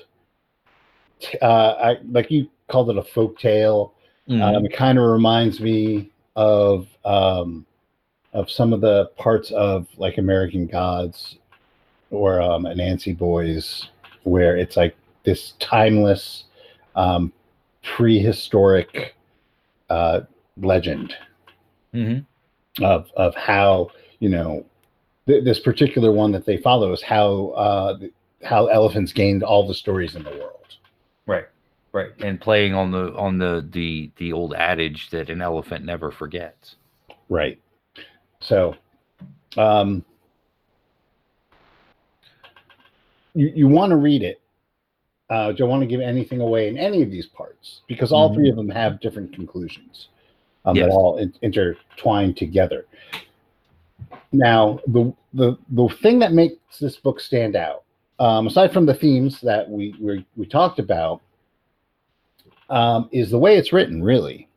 uh, 1.42 1.46
I, 1.72 1.98
like 2.10 2.32
you 2.32 2.50
called 2.70 2.90
it 2.90 2.98
a 2.98 3.04
folk 3.04 3.38
tale. 3.38 3.94
Mhm. 4.30 4.42
Um, 4.42 4.66
it 4.66 4.74
kind 4.74 4.98
of 4.98 5.04
reminds 5.04 5.60
me 5.60 6.10
of 6.38 6.88
um, 7.04 7.66
of 8.32 8.50
some 8.50 8.72
of 8.74 8.80
the 8.82 9.08
parts 9.18 9.52
of 9.52 9.88
like 9.98 10.18
American 10.18 10.66
Gods 10.66 11.38
or 12.10 12.42
um, 12.42 12.64
Anansi 12.64 13.16
Boys, 13.16 13.90
where 14.24 14.56
it's 14.56 14.78
like 14.78 14.96
this 15.26 15.54
timeless, 15.60 16.46
um, 16.96 17.32
prehistoric 17.84 19.16
uh, 19.90 20.22
legend 20.58 21.14
Mhm. 21.94 22.26
of 22.82 23.12
of 23.18 23.36
how 23.36 23.90
you 24.20 24.30
know 24.30 24.66
th- 25.28 25.44
this 25.44 25.60
particular 25.60 26.12
one 26.12 26.32
that 26.32 26.46
they 26.46 26.58
follow 26.58 26.92
is 26.94 27.02
how 27.02 27.50
uh, 27.50 27.98
how 28.44 28.68
elephants 28.68 29.14
gained 29.14 29.44
all 29.44 29.68
the 29.68 29.74
stories 29.74 30.16
in 30.16 30.24
the 30.24 30.32
world. 30.32 30.76
Right. 31.26 31.46
Right. 31.92 32.10
And 32.20 32.42
playing 32.42 32.74
on 32.74 32.92
the 32.92 33.14
on 33.16 33.38
the 33.38 33.68
the 33.72 34.12
the 34.18 34.34
old 34.34 34.54
adage 34.56 35.10
that 35.12 35.30
an 35.30 35.42
elephant 35.42 35.86
never 35.86 36.12
forgets. 36.12 36.76
Right. 37.30 37.60
So, 38.40 38.76
um, 39.58 40.04
you 43.34 43.52
you 43.56 43.68
want 43.68 43.92
to 43.92 43.96
read 43.96 44.24
it. 44.24 44.42
Uh, 45.30 45.52
don't 45.54 45.70
want 45.70 45.82
to 45.82 45.88
give 45.88 46.02
anything 46.02 46.42
away 46.42 46.68
in 46.68 46.78
any 46.78 47.02
of 47.02 47.10
these 47.10 47.26
parts 47.28 47.82
because 47.88 48.12
all 48.12 48.30
Mhm. 48.30 48.36
three 48.36 48.50
of 48.50 48.56
them 48.56 48.70
have 48.70 49.00
different 49.00 49.34
conclusions 49.34 50.10
um, 50.66 50.76
that 50.76 50.90
all 50.90 51.18
in- 51.18 51.34
intertwine 51.42 52.34
together. 52.34 52.86
Now, 54.32 54.80
the 54.88 55.14
the 55.34 55.58
the 55.70 55.88
thing 56.02 56.20
that 56.20 56.34
makes 56.34 56.80
this 56.80 56.98
book 56.98 57.20
stand 57.20 57.56
out, 57.56 57.84
um, 58.20 58.48
aside 58.48 58.72
from 58.74 58.86
the 58.86 58.94
themes 58.94 59.40
that 59.42 59.70
we 59.70 59.96
we, 60.00 60.26
we 60.36 60.46
talked 60.46 60.80
about, 60.80 61.22
um, 62.70 63.10
is 63.12 63.30
the 63.32 63.38
way 63.38 63.58
it's 63.58 63.74
written. 63.74 64.04
Really, 64.04 64.48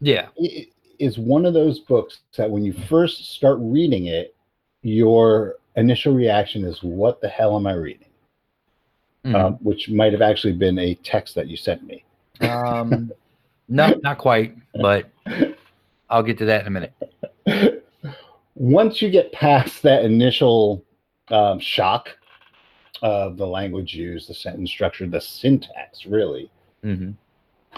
Yeah. 0.00 0.28
it 0.36 0.68
is 0.98 1.18
one 1.18 1.44
of 1.46 1.54
those 1.54 1.80
books 1.80 2.18
that 2.36 2.50
when 2.50 2.64
you 2.64 2.72
first 2.88 3.32
start 3.34 3.58
reading 3.60 4.06
it, 4.06 4.34
your 4.82 5.56
initial 5.76 6.14
reaction 6.14 6.64
is, 6.64 6.82
"What 6.82 7.20
the 7.20 7.28
hell 7.28 7.56
am 7.56 7.66
I 7.66 7.74
reading?" 7.74 8.08
Mhm. 9.24 9.34
Um, 9.34 9.54
which 9.62 9.88
might 9.90 10.12
have 10.12 10.22
actually 10.22 10.54
been 10.54 10.78
a 10.78 10.94
text 10.96 11.34
that 11.34 11.48
you 11.48 11.56
sent 11.56 11.82
me. 11.84 12.04
Um, 12.40 13.12
no, 13.68 13.92
not 14.02 14.16
quite, 14.18 14.56
but 14.80 15.10
I'll 16.10 16.22
get 16.22 16.38
to 16.38 16.44
that 16.46 16.62
in 16.62 16.66
a 16.68 16.70
minute. 16.70 16.92
Once 18.58 19.00
you 19.00 19.08
get 19.08 19.30
past 19.30 19.82
that 19.84 20.04
initial 20.04 20.84
um, 21.30 21.60
shock 21.60 22.08
of 23.02 23.36
the 23.36 23.46
language 23.46 23.94
used, 23.94 24.28
the 24.28 24.34
sentence 24.34 24.68
structure, 24.68 25.06
the 25.06 25.20
syntax, 25.20 26.06
really 26.06 26.50
hmm 26.82 27.12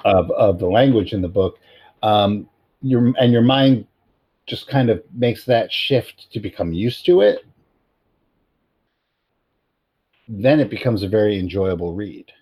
of 0.06 0.30
of 0.30 0.58
the 0.58 0.66
language 0.66 1.12
in 1.12 1.20
the 1.20 1.28
book, 1.28 1.58
um, 2.02 2.48
your 2.80 3.12
and 3.18 3.30
your 3.30 3.42
mind 3.42 3.86
just 4.46 4.68
kind 4.68 4.88
of 4.88 5.02
makes 5.12 5.44
that 5.44 5.70
shift 5.70 6.32
to 6.32 6.40
become 6.40 6.72
used 6.72 7.04
to 7.04 7.20
it. 7.20 7.44
Then 10.26 10.60
it 10.60 10.70
becomes 10.70 11.02
a 11.02 11.08
very 11.08 11.38
enjoyable 11.38 11.92
read. 11.92 12.32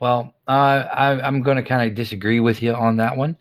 Well, 0.00 0.34
uh, 0.48 0.50
I, 0.50 1.20
I'm 1.20 1.42
going 1.42 1.56
to 1.58 1.62
kind 1.62 1.88
of 1.88 1.94
disagree 1.94 2.40
with 2.40 2.62
you 2.62 2.72
on 2.72 2.96
that 2.96 3.16
one. 3.16 3.36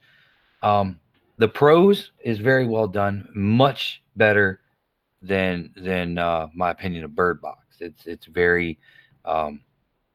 Um, 0.61 0.99
the 1.37 1.47
prose 1.47 2.11
is 2.23 2.39
very 2.39 2.65
well 2.65 2.87
done, 2.87 3.27
much 3.33 4.01
better 4.15 4.61
than 5.21 5.71
than 5.75 6.17
uh, 6.17 6.47
my 6.53 6.71
opinion 6.71 7.03
of 7.03 7.15
Bird 7.15 7.41
Box. 7.41 7.77
It's 7.79 8.05
it's 8.05 8.25
very 8.25 8.79
um, 9.25 9.61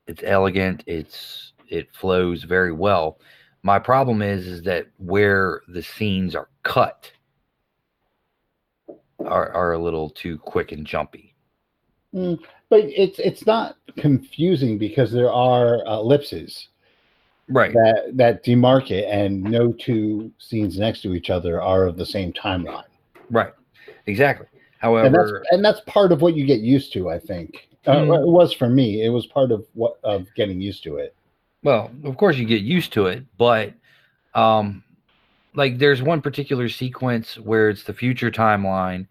it's 0.06 0.22
elegant. 0.24 0.84
It's 0.86 1.52
it 1.68 1.94
flows 1.94 2.44
very 2.44 2.72
well. 2.72 3.18
My 3.62 3.78
problem 3.78 4.22
is 4.22 4.46
is 4.46 4.62
that 4.62 4.86
where 4.96 5.60
the 5.68 5.82
scenes 5.82 6.34
are 6.34 6.48
cut 6.62 7.10
are 9.26 9.52
are 9.52 9.72
a 9.72 9.78
little 9.78 10.10
too 10.10 10.38
quick 10.38 10.72
and 10.72 10.86
jumpy. 10.86 11.34
But 12.12 12.84
it's 12.84 13.18
it's 13.18 13.46
not 13.46 13.76
confusing 13.96 14.78
because 14.78 15.12
there 15.12 15.32
are 15.32 15.86
uh, 15.86 15.98
ellipses 15.98 16.68
Right. 17.50 17.72
that 17.72 18.12
that 18.14 18.44
demark 18.44 18.90
it, 18.90 19.06
and 19.10 19.42
no 19.42 19.72
two 19.72 20.30
scenes 20.38 20.78
next 20.78 21.02
to 21.02 21.14
each 21.14 21.30
other 21.30 21.60
are 21.60 21.84
of 21.84 21.96
the 21.96 22.06
same 22.06 22.32
timeline. 22.32 22.84
Right. 23.30 23.52
Exactly. 24.06 24.46
and 24.82 25.14
that's 25.14 25.16
However, 25.18 25.44
and 25.50 25.64
that's 25.64 25.80
part 25.86 26.12
of 26.12 26.22
what 26.22 26.34
you 26.36 26.46
get 26.46 26.60
used 26.60 26.92
to. 26.94 27.10
I 27.10 27.18
think 27.18 27.68
uh, 27.86 27.92
Mm. 27.92 28.22
it 28.22 28.26
was 28.26 28.52
for 28.52 28.68
me. 28.68 29.02
It 29.04 29.08
was 29.10 29.26
part 29.26 29.50
of 29.52 29.66
what 29.74 29.98
of 30.04 30.26
getting 30.34 30.60
used 30.60 30.82
to 30.84 30.96
it. 30.96 31.14
Well, 31.62 31.90
of 32.04 32.16
course 32.16 32.36
you 32.36 32.46
get 32.46 32.62
used 32.62 32.92
to 32.94 33.06
it, 33.06 33.24
but 33.36 33.74
um 34.34 34.82
like 35.54 35.78
there's 35.78 36.00
one 36.02 36.22
particular 36.22 36.68
sequence 36.68 37.36
where 37.36 37.68
it's 37.70 37.82
the 37.82 37.92
future 37.92 38.30
timeline 38.30 39.08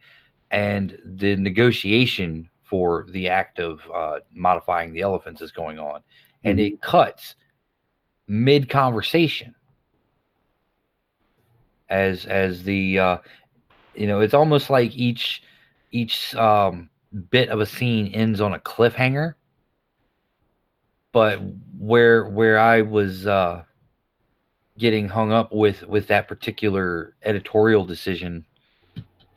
and 0.51 0.97
the 1.03 1.35
negotiation 1.35 2.49
for 2.63 3.05
the 3.09 3.27
act 3.27 3.59
of 3.59 3.81
uh, 3.93 4.19
modifying 4.31 4.93
the 4.93 5.01
elephants 5.01 5.41
is 5.41 5.51
going 5.51 5.77
on 5.79 6.01
and 6.45 6.57
Mhm. 6.57 6.73
it 6.73 6.81
cuts 6.81 7.35
mid 8.29 8.69
conversation 8.69 9.55
as 11.89 12.25
as 12.25 12.63
the 12.63 12.99
uh 12.99 13.17
you 13.95 14.05
know 14.05 14.21
it's 14.21 14.35
almost 14.35 14.69
like 14.69 14.95
each 14.95 15.41
each 15.91 16.35
um 16.35 16.89
bit 17.31 17.49
of 17.49 17.59
a 17.59 17.65
scene 17.65 18.07
ends 18.13 18.39
on 18.39 18.53
a 18.53 18.59
cliffhanger. 18.59 19.33
But 21.11 21.39
where 21.79 22.29
where 22.29 22.59
i 22.59 22.81
was 22.81 23.25
uh 23.25 23.63
getting 24.77 25.09
hung 25.09 25.31
up 25.31 25.51
with 25.51 25.83
with 25.87 26.07
that 26.07 26.27
particular 26.27 27.15
editorial 27.23 27.83
decision 27.83 28.45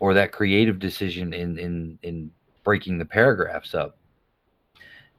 or 0.00 0.12
that 0.12 0.32
creative 0.32 0.78
decision 0.78 1.32
in 1.32 1.58
in 1.58 1.99
in 2.02 2.30
breaking 2.62 2.99
the 2.99 3.04
paragraphs 3.06 3.75
up 3.75 3.96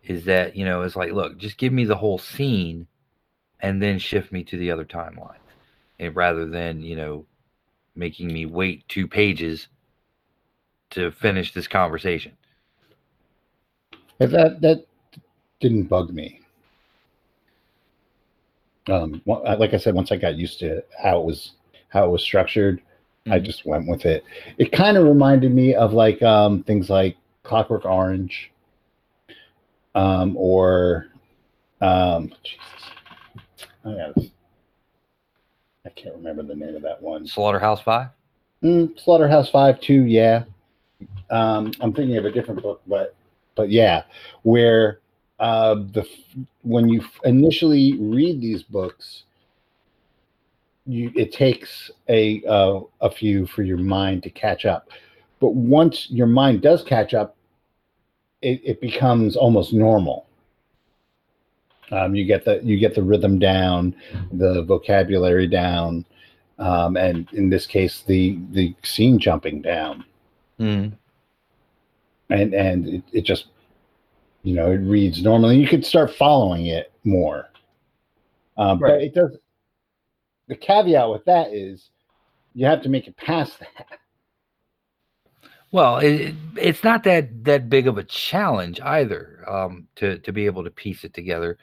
is 0.04 0.26
that 0.26 0.56
you 0.56 0.64
know 0.64 0.84
it's 0.84 0.96
like 0.96 1.12
look 1.12 1.38
just 1.40 1.58
give 1.58 1.74
me 1.74 1.86
the 1.86 1.96
whole 1.96 2.20
scene 2.20 2.86
and 3.64 3.84
then 3.84 4.00
shift 4.00 4.34
me 4.34 4.44
to 4.46 4.58
the 4.58 4.72
other 4.72 4.86
timeline 4.86 5.40
and 6.00 6.16
rather 6.16 6.48
than 6.48 6.82
you 6.82 6.98
know 6.98 7.28
making 7.96 8.32
me 8.34 8.46
wait 8.46 8.88
two 8.90 9.08
pages 9.08 9.70
to 10.92 11.12
finish 11.12 11.54
this 11.54 11.68
conversation 11.68 12.34
If 14.20 14.32
that 14.32 14.62
that 14.62 14.86
didn't 15.62 15.86
bug 15.86 16.12
me. 16.12 16.42
Um, 18.90 19.22
like 19.26 19.74
I 19.74 19.78
said, 19.78 19.96
once 19.96 20.12
I 20.12 20.18
got 20.18 20.36
used 20.38 20.60
to 20.60 20.84
how 21.02 21.20
it 21.22 21.26
was 21.26 21.54
how 21.90 22.06
it 22.06 22.12
was 22.12 22.24
structured, 22.24 22.82
I 23.32 23.40
Mhm. 23.40 23.46
just 23.46 23.66
went 23.66 23.88
with 23.88 24.06
it. 24.06 24.26
It 24.58 24.72
kind 24.74 24.98
of 24.98 25.06
reminded 25.06 25.54
me 25.54 25.76
of 25.76 25.94
like 25.94 26.22
um, 26.24 26.64
things 26.64 26.90
like 26.90 27.18
Clockwork 27.44 27.86
Orange, 27.86 28.52
um, 29.96 30.38
or 30.38 31.08
um, 31.82 32.34
Jesus, 32.44 32.93
I, 33.86 33.92
gotta- 33.92 34.32
I 35.86 35.90
can't 35.90 36.16
remember 36.16 36.44
the 36.44 36.56
name 36.56 36.76
of 36.76 36.82
that 36.84 37.02
one. 37.02 37.28
slaughterhouse 37.28 37.82
five 37.82 38.10
Mm, 38.64 38.98
Slaughterhouse 38.98 39.50
Five 39.50 39.82
too, 39.82 40.06
yeah. 40.06 40.46
Um, 41.30 41.74
I'm 41.82 41.92
thinking 41.94 42.16
of 42.16 42.24
a 42.24 42.32
different 42.32 42.62
book, 42.64 42.82
but 42.88 43.14
but 43.56 43.70
yeah, 43.70 44.04
where 44.44 45.00
uh, 45.40 45.76
the 45.76 46.08
when 46.62 46.88
you 46.88 47.04
initially 47.26 47.98
read 48.00 48.40
these 48.40 48.64
books, 48.64 49.24
you 50.86 51.12
it 51.14 51.34
takes 51.34 51.92
a 52.08 52.42
uh, 52.46 52.80
a 53.02 53.12
few 53.12 53.46
for 53.48 53.64
your 53.64 53.78
mind 53.80 54.24
to 54.24 54.30
catch 54.30 54.64
up, 54.66 54.88
but 55.42 55.54
once 55.54 56.08
your 56.10 56.28
mind 56.28 56.62
does 56.62 56.84
catch 56.84 57.14
up, 57.14 57.36
it, 58.42 58.62
it 58.64 58.80
becomes 58.80 59.36
almost 59.36 59.74
normal. 59.74 60.26
Um, 61.92 62.16
you 62.16 62.26
get 62.26 62.46
the 62.46 62.60
you 62.64 62.78
get 62.78 62.96
the 62.96 63.04
rhythm 63.04 63.40
down, 63.40 63.96
the 64.32 64.64
vocabulary 64.64 65.48
down, 65.48 66.06
um, 66.60 66.98
and 66.98 67.28
in 67.34 67.50
this 67.50 67.66
case, 67.68 68.02
the 68.02 68.40
the 68.52 68.76
scene 68.84 69.20
jumping 69.20 69.62
down, 69.62 70.04
mm. 70.60 70.92
and 72.30 72.54
and 72.54 72.88
it, 72.88 73.04
it 73.12 73.22
just 73.22 73.48
you 74.44 74.56
know 74.56 74.72
it 74.72 74.78
reads 74.78 75.22
normally. 75.22 75.58
You 75.58 75.68
could 75.68 75.86
start 75.86 76.14
following 76.16 76.68
it 76.68 76.92
more, 77.04 77.50
um, 78.58 78.80
but 78.80 79.02
it 79.02 79.14
does. 79.14 79.38
The 80.48 80.56
caveat 80.56 81.10
with 81.10 81.26
that 81.26 81.54
is 81.54 81.90
you 82.54 82.66
have 82.66 82.82
to 82.84 82.90
make 82.90 83.08
it 83.08 83.18
past 83.18 83.60
that. 83.60 84.00
well 85.72 85.98
it, 85.98 86.14
it- 86.14 86.36
it's 86.56 86.84
not 86.84 87.04
that 87.04 87.44
that 87.46 87.70
big 87.70 87.88
of 87.88 87.98
a 87.98 88.04
challenge 88.04 88.80
either 88.82 89.44
um 89.48 89.88
to 89.96 90.20
to 90.20 90.32
be 90.32 90.46
able 90.46 90.64
to 90.64 90.70
piece 90.70 91.04
it 91.04 91.14
together 91.14 91.58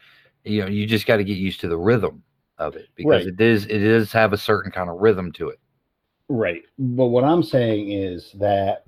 you 0.44 0.60
know 0.62 0.68
you 0.68 0.86
just 0.86 1.06
got 1.06 1.16
to 1.18 1.24
get 1.24 1.36
used 1.38 1.60
to 1.60 1.68
the 1.68 1.76
rhythm 1.76 2.22
of 2.58 2.76
it 2.76 2.88
because 2.94 3.24
Right. 3.24 3.34
it 3.34 3.40
is 3.40 3.66
it 3.66 3.78
does 3.78 4.12
have 4.12 4.32
a 4.32 4.36
certain 4.38 4.70
kind 4.70 4.88
of 4.90 4.98
rhythm 5.00 5.32
to 5.32 5.48
it 5.48 5.58
Right. 6.32 6.62
But 6.78 7.06
what 7.06 7.24
I'm 7.24 7.42
saying 7.42 7.90
is 7.90 8.30
that 8.38 8.84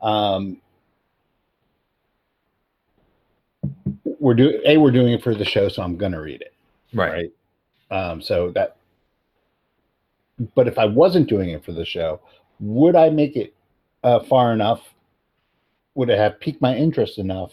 um, 0.00 0.60
we're 4.20 4.34
doing 4.34 4.60
a 4.64 4.76
we're 4.76 4.92
doing 4.92 5.12
it 5.12 5.20
for 5.22 5.34
the 5.34 5.44
show, 5.44 5.68
so 5.68 5.82
I'm 5.82 5.96
gonna 5.96 6.20
read 6.20 6.42
it. 6.42 6.54
right? 6.94 7.30
Um, 7.90 8.22
so 8.22 8.52
that, 8.52 8.76
but 10.54 10.68
if 10.68 10.78
I 10.78 10.84
wasn't 10.84 11.28
doing 11.28 11.50
it 11.50 11.64
for 11.64 11.72
the 11.72 11.84
show, 11.84 12.20
would 12.60 12.94
I 12.94 13.10
make 13.10 13.34
it 13.36 13.52
uh, 14.04 14.20
far 14.20 14.52
enough? 14.52 14.82
Would 15.96 16.08
it 16.10 16.18
have 16.18 16.38
piqued 16.38 16.62
my 16.62 16.76
interest 16.76 17.18
enough 17.18 17.52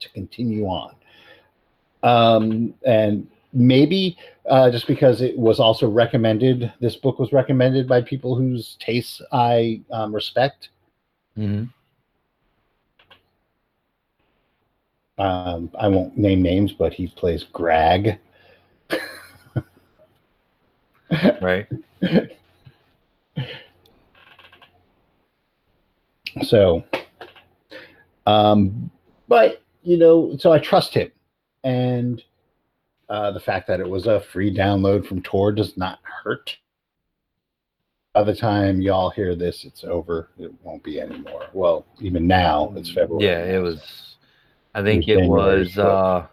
to 0.00 0.08
continue 0.10 0.64
on? 0.66 0.94
Um, 2.02 2.74
and 2.86 3.28
maybe 3.52 4.16
uh, 4.48 4.70
just 4.70 4.86
because 4.86 5.20
it 5.20 5.36
was 5.38 5.60
also 5.60 5.88
recommended, 5.88 6.72
this 6.80 6.96
book 6.96 7.18
was 7.18 7.32
recommended 7.32 7.88
by 7.88 8.02
people 8.02 8.34
whose 8.34 8.76
tastes 8.80 9.20
I 9.32 9.80
um, 9.90 10.14
respect. 10.14 10.70
hmm 11.34 11.64
Um, 15.18 15.70
I 15.78 15.88
won't 15.88 16.16
name 16.16 16.42
names, 16.42 16.72
but 16.72 16.92
he 16.92 17.08
plays 17.08 17.42
Greg. 17.42 18.20
right 21.40 21.66
So, 26.42 26.84
um, 28.26 28.90
but 29.26 29.62
you 29.82 29.96
know, 29.96 30.36
so 30.38 30.52
I 30.52 30.58
trust 30.58 30.94
him, 30.94 31.10
and 31.64 32.22
uh, 33.08 33.30
the 33.32 33.40
fact 33.40 33.66
that 33.68 33.80
it 33.80 33.88
was 33.88 34.06
a 34.06 34.20
free 34.32 34.54
download 34.54 35.06
from 35.06 35.22
Tor 35.22 35.52
does 35.52 35.76
not 35.76 35.98
hurt. 36.02 36.56
By 38.14 38.24
the 38.24 38.34
time 38.34 38.80
y'all 38.80 39.10
hear 39.10 39.34
this, 39.36 39.64
it's 39.64 39.84
over. 39.84 40.28
It 40.38 40.52
won't 40.62 40.82
be 40.82 41.00
anymore. 41.00 41.46
Well, 41.52 41.86
even 42.00 42.26
now, 42.26 42.72
it's 42.76 42.90
February. 42.90 43.24
yeah 43.24 43.44
it 43.44 43.62
was 43.62 44.16
i 44.74 44.82
think 44.82 45.08
It 45.08 45.26
was 45.28 45.76
it 45.76 45.76
was 45.76 45.78
uh 45.78 46.26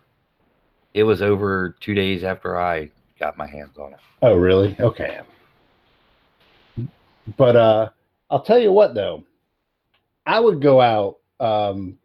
it 0.94 1.04
was 1.04 1.22
over 1.22 1.76
two 1.80 1.94
days 1.94 2.24
after 2.24 2.60
i 2.60 2.90
got 3.20 3.38
my 3.38 3.48
hands 3.48 3.78
on 3.78 3.94
it 3.94 4.00
Oh, 4.22 4.34
really? 4.36 4.76
Okay. 4.80 5.20
But 7.38 7.56
uh, 7.56 7.90
I'll 8.32 8.42
tell 8.42 8.58
you 8.58 8.72
what, 8.72 8.96
though, 8.96 9.24
I 10.26 10.40
would 10.40 10.62
go 10.62 10.82
out. 10.82 11.18
Um, 11.40 11.98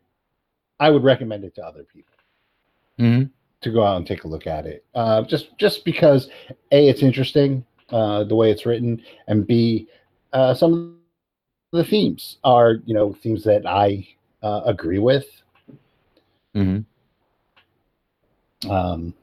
I 0.79 0.91
would 0.91 1.03
recommend 1.05 1.45
it 1.45 1.55
to 1.55 1.65
other 1.65 1.85
people. 1.85 2.10
Mm-hmm. 3.01 3.25
to 3.63 3.71
go 3.71 3.83
out 3.83 3.97
and 3.97 4.07
take 4.07 4.25
a 4.25 4.29
look 4.29 4.47
at 4.47 4.67
it. 4.67 4.85
Uh, 4.95 5.23
just 5.23 5.57
just 5.59 5.85
because 5.85 6.29
a 6.71 6.89
it's 6.89 7.03
interesting 7.03 7.65
uh, 7.91 8.25
the 8.25 8.35
way 8.35 8.51
it's 8.51 8.67
written, 8.67 9.03
and 9.27 9.47
b 9.47 9.89
uh, 10.33 10.55
some 10.55 10.99
of 11.73 11.79
the 11.79 11.85
themes 11.85 12.39
are 12.45 12.77
you 12.85 12.95
know 12.95 13.17
themes 13.23 13.45
that 13.45 13.67
I 13.67 14.07
uh, 14.43 14.63
agree 14.67 14.99
with. 14.99 15.27
Mm-hmm. 16.55 16.81
Um, 18.71 19.15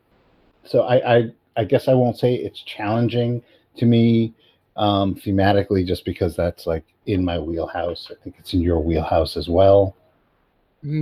so 0.65 0.81
I, 0.83 1.17
I 1.17 1.31
I 1.55 1.63
guess 1.63 1.87
I 1.87 1.93
won't 1.93 2.17
say 2.17 2.35
it's 2.35 2.61
challenging 2.61 3.41
to 3.77 3.85
me 3.85 4.33
um, 4.75 5.15
thematically, 5.15 5.85
just 5.85 6.05
because 6.05 6.35
that's 6.35 6.67
like 6.67 6.83
in 7.05 7.23
my 7.23 7.39
wheelhouse. 7.39 8.11
I 8.11 8.23
think 8.23 8.35
it's 8.39 8.53
in 8.53 8.61
your 8.61 8.79
wheelhouse 8.79 9.37
as 9.37 9.47
well. 9.47 9.95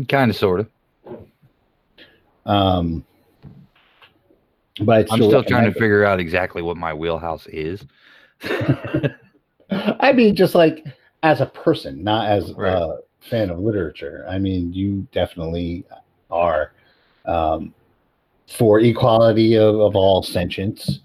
kind 0.08 0.32
of 0.32 0.38
sort 0.38 0.62
of 0.62 0.70
Um, 2.46 3.06
but 4.82 5.10
i'm 5.12 5.22
still 5.24 5.44
trying 5.44 5.64
to 5.66 5.72
figure 5.72 6.04
out 6.04 6.20
exactly 6.20 6.62
what 6.62 6.76
my 6.78 6.94
wheelhouse 6.94 7.48
is 7.48 7.86
I 9.72 10.12
mean, 10.14 10.36
just 10.36 10.54
like 10.56 10.86
as 11.24 11.42
a 11.42 11.46
person, 11.48 12.04
not 12.04 12.30
as 12.30 12.54
Right. 12.54 12.74
a 12.74 12.98
fan 13.22 13.50
of 13.50 13.60
literature. 13.60 14.26
I 14.30 14.38
mean, 14.38 14.72
you 14.74 15.08
definitely 15.12 15.86
are 16.30 16.74
um, 17.26 17.74
for 18.48 18.80
equality 18.80 19.56
of, 19.56 19.80
of 19.80 19.96
all 19.96 20.22
sentience. 20.24 21.00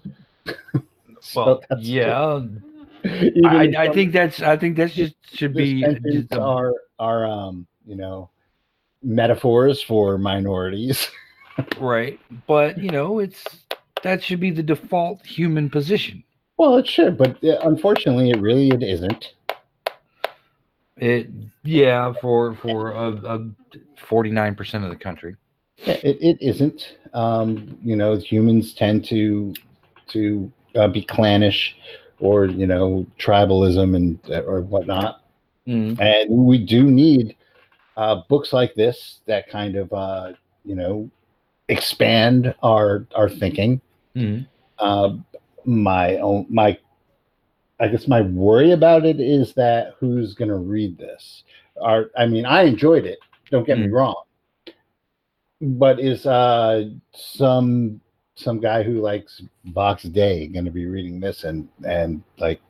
So 1.23 1.45
well 1.45 1.63
that's 1.69 1.83
yeah 1.83 2.41
Even 3.03 3.45
I, 3.45 3.71
I 3.77 3.89
think 3.93 4.11
that's 4.11 4.41
I 4.41 4.57
think 4.57 4.75
that's 4.75 4.93
just 4.93 5.13
should 5.35 5.55
be 5.55 5.83
just 6.11 6.33
a- 6.33 6.41
are 6.41 6.73
are 6.97 7.27
um, 7.27 7.67
you 7.85 7.95
know 7.95 8.31
metaphors 9.03 9.83
for 9.83 10.17
minorities. 10.17 11.09
right, 11.79 12.19
but 12.47 12.77
you 12.77 12.89
know 12.91 13.19
it's 13.19 13.43
that 14.03 14.23
should 14.23 14.39
be 14.39 14.51
the 14.51 14.63
default 14.63 15.25
human 15.25 15.69
position. 15.69 16.23
well, 16.57 16.77
it 16.77 16.87
should, 16.87 17.17
but 17.17 17.43
uh, 17.43 17.59
unfortunately, 17.63 18.31
it 18.31 18.39
really 18.39 18.69
it 18.69 18.83
isn't. 18.83 19.33
It 20.97 21.29
yeah 21.63 22.13
for 22.21 22.55
for 22.55 22.91
a 22.91 23.49
forty 23.97 24.29
nine 24.29 24.55
percent 24.55 24.83
of 24.83 24.89
the 24.89 24.95
country. 24.95 25.35
Yeah, 25.77 25.97
it, 26.03 26.17
it 26.21 26.37
isn't. 26.41 26.97
Um, 27.13 27.77
you 27.83 27.95
know, 27.95 28.15
humans 28.17 28.73
tend 28.73 29.05
to 29.05 29.53
to 30.09 30.51
uh, 30.75 30.87
be 30.89 31.01
clannish 31.01 31.75
or 32.19 32.45
you 32.45 32.67
know 32.67 33.05
tribalism 33.19 33.95
and 33.95 34.19
or 34.45 34.61
whatnot, 34.61 35.17
Mm. 35.67 35.99
and 35.99 36.29
we 36.45 36.57
do 36.57 36.83
need 36.89 37.35
uh, 37.95 38.21
books 38.29 38.51
like 38.51 38.73
this 38.73 39.19
that 39.27 39.47
kind 39.49 39.75
of 39.75 39.91
uh, 39.93 40.33
you 40.65 40.75
know 40.75 41.09
expand 41.71 42.53
our 42.61 43.07
our 43.15 43.29
thinking. 43.29 43.81
Mhm. 44.15 44.45
Uh, 44.77 45.15
my 45.65 46.17
own 46.17 46.45
my 46.49 46.77
I 47.79 47.87
guess 47.87 48.07
my 48.07 48.21
worry 48.21 48.71
about 48.71 49.05
it 49.05 49.19
is 49.19 49.53
that 49.55 49.95
who's 49.99 50.35
going 50.35 50.49
to 50.49 50.57
read 50.57 50.97
this? 50.99 51.43
Are 51.81 52.11
I 52.17 52.27
mean, 52.27 52.45
I 52.45 52.63
enjoyed 52.63 53.05
it. 53.05 53.19
Don't 53.49 53.65
get 53.65 53.79
me 53.79 53.87
Mm. 53.87 53.93
wrong, 53.93 54.23
but 55.61 55.99
is 55.99 56.25
uh 56.25 56.89
some 57.13 57.99
some 58.35 58.59
guy 58.59 58.81
who 58.83 59.01
likes 59.01 59.41
Vox 59.65 60.03
Day 60.03 60.47
going 60.47 60.65
to 60.65 60.71
be 60.71 60.85
reading 60.85 61.19
this 61.19 61.43
and 61.43 61.67
and 61.87 62.21
like 62.37 62.61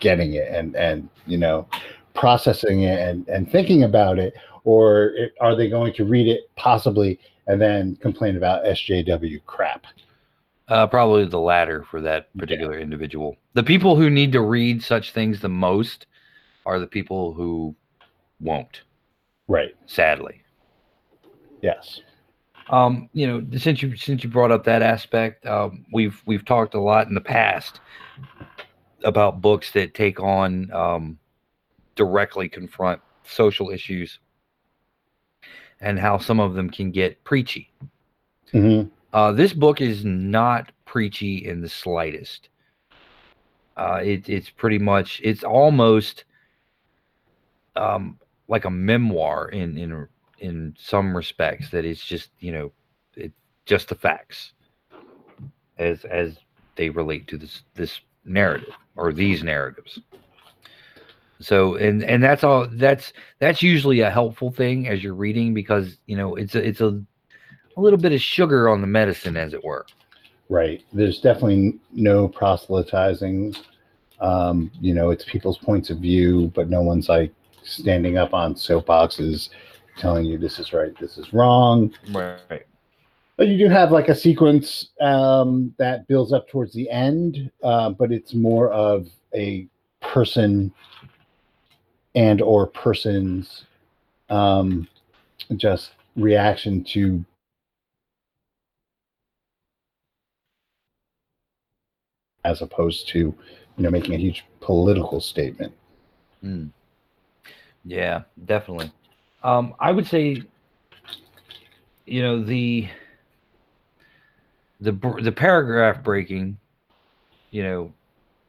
getting 0.00 0.34
it 0.34 0.48
and 0.48 0.74
and 0.76 1.08
you 1.26 1.38
know 1.38 1.66
processing 2.14 2.82
it 2.82 2.98
and 3.08 3.28
and 3.28 3.50
thinking 3.50 3.84
about 3.84 4.18
it, 4.18 4.34
or 4.64 5.14
are 5.40 5.54
they 5.56 5.68
going 5.68 5.92
to 5.94 6.04
read 6.04 6.28
it 6.28 6.42
possibly 6.56 7.18
and 7.46 7.60
then 7.60 7.96
complain 7.96 8.36
about 8.36 8.64
SJW 8.64 9.44
crap? 9.46 9.86
Uh, 10.68 10.86
probably 10.86 11.26
the 11.26 11.40
latter 11.40 11.84
for 11.90 12.00
that 12.00 12.34
particular 12.38 12.78
individual. 12.78 13.36
The 13.54 13.62
people 13.62 13.96
who 13.96 14.08
need 14.08 14.32
to 14.32 14.40
read 14.40 14.82
such 14.82 15.12
things 15.12 15.40
the 15.40 15.48
most 15.48 16.06
are 16.64 16.78
the 16.78 16.86
people 16.86 17.32
who 17.34 17.74
won't, 18.40 18.82
Right. 19.48 19.74
sadly. 19.86 20.42
Yes. 21.60 22.00
Um, 22.70 23.10
you 23.12 23.26
know, 23.26 23.58
since 23.58 23.82
you 23.82 23.96
since 23.96 24.22
you 24.24 24.30
brought 24.30 24.52
up 24.52 24.64
that 24.64 24.82
aspect, 24.82 25.44
um, 25.46 25.84
we've 25.92 26.22
we've 26.26 26.44
talked 26.44 26.74
a 26.74 26.80
lot 26.80 27.08
in 27.08 27.14
the 27.14 27.20
past 27.20 27.80
about 29.04 29.40
books 29.40 29.72
that 29.72 29.94
take 29.94 30.20
on 30.20 30.70
um, 30.72 31.18
directly 31.96 32.48
confront 32.48 33.00
social 33.24 33.70
issues 33.70 34.20
and 35.82 35.98
how 35.98 36.16
some 36.16 36.40
of 36.40 36.54
them 36.54 36.70
can 36.70 36.90
get 36.90 37.22
preachy. 37.24 37.70
hmm 38.52 38.82
Uh, 39.12 39.32
this 39.32 39.52
book 39.52 39.80
is 39.82 40.04
not 40.04 40.72
preachy 40.86 41.46
in 41.46 41.60
the 41.60 41.68
slightest. 41.68 42.48
Uh, 43.76 44.00
it, 44.02 44.28
it's 44.28 44.48
pretty 44.50 44.78
much, 44.78 45.20
it's 45.22 45.44
almost 45.44 46.24
um, 47.76 48.18
like 48.48 48.64
a 48.64 48.70
memoir 48.70 49.48
in 49.48 49.76
in 49.78 50.08
in 50.38 50.74
some 50.78 51.16
respects. 51.16 51.70
That 51.70 51.84
it's 51.84 52.04
just 52.04 52.30
you 52.40 52.52
know, 52.52 52.72
it 53.16 53.32
just 53.66 53.88
the 53.88 53.94
facts 53.94 54.52
as 55.78 56.04
as 56.04 56.36
they 56.76 56.90
relate 56.90 57.26
to 57.28 57.38
this 57.38 57.62
this 57.74 58.00
narrative 58.24 58.74
or 58.96 59.12
these 59.12 59.42
narratives. 59.42 59.98
So 61.42 61.74
and 61.76 62.02
and 62.04 62.22
that's 62.22 62.44
all 62.44 62.66
that's 62.72 63.12
that's 63.38 63.62
usually 63.62 64.00
a 64.00 64.10
helpful 64.10 64.50
thing 64.50 64.88
as 64.88 65.02
you're 65.02 65.14
reading 65.14 65.54
because 65.54 65.98
you 66.06 66.16
know 66.16 66.34
it's 66.36 66.54
a 66.54 66.66
it's 66.66 66.80
a 66.80 67.02
a 67.76 67.80
little 67.80 67.98
bit 67.98 68.12
of 68.12 68.20
sugar 68.20 68.68
on 68.68 68.80
the 68.80 68.86
medicine, 68.86 69.36
as 69.36 69.54
it 69.54 69.64
were. 69.64 69.86
Right. 70.48 70.84
There's 70.92 71.20
definitely 71.20 71.78
no 71.92 72.28
proselytizing. 72.28 73.56
Um, 74.20 74.70
you 74.80 74.94
know, 74.94 75.10
it's 75.10 75.24
people's 75.24 75.58
points 75.58 75.90
of 75.90 75.98
view, 75.98 76.52
but 76.54 76.68
no 76.68 76.82
one's 76.82 77.08
like 77.08 77.32
standing 77.62 78.18
up 78.18 78.34
on 78.34 78.54
soapboxes 78.54 79.48
telling 79.96 80.24
you 80.24 80.38
this 80.38 80.58
is 80.58 80.72
right, 80.72 80.92
this 81.00 81.18
is 81.18 81.32
wrong. 81.32 81.92
Right. 82.10 82.66
But 83.36 83.48
you 83.48 83.58
do 83.58 83.68
have 83.68 83.90
like 83.90 84.08
a 84.08 84.14
sequence 84.14 84.90
um, 85.00 85.74
that 85.78 86.06
builds 86.06 86.32
up 86.32 86.48
towards 86.48 86.72
the 86.74 86.88
end, 86.90 87.50
uh, 87.62 87.90
but 87.90 88.12
it's 88.12 88.34
more 88.34 88.70
of 88.72 89.08
a 89.34 89.66
person 90.00 90.72
and 92.14 92.40
or 92.42 92.66
persons 92.66 93.64
um, 94.30 94.88
just 95.56 95.92
reaction 96.16 96.84
to 96.84 97.24
as 102.44 102.60
opposed 102.60 103.08
to 103.08 103.18
you 103.18 103.34
know 103.78 103.90
making 103.90 104.14
a 104.14 104.18
huge 104.18 104.44
political 104.60 105.20
statement. 105.20 105.72
Mm. 106.44 106.70
Yeah, 107.84 108.22
definitely. 108.44 108.92
Um, 109.42 109.74
I 109.80 109.90
would 109.90 110.06
say, 110.06 110.42
you 112.06 112.22
know, 112.22 112.42
the 112.42 112.88
the 114.80 114.92
the 115.22 115.32
paragraph 115.32 116.02
breaking, 116.02 116.58
you 117.50 117.62
know, 117.62 117.92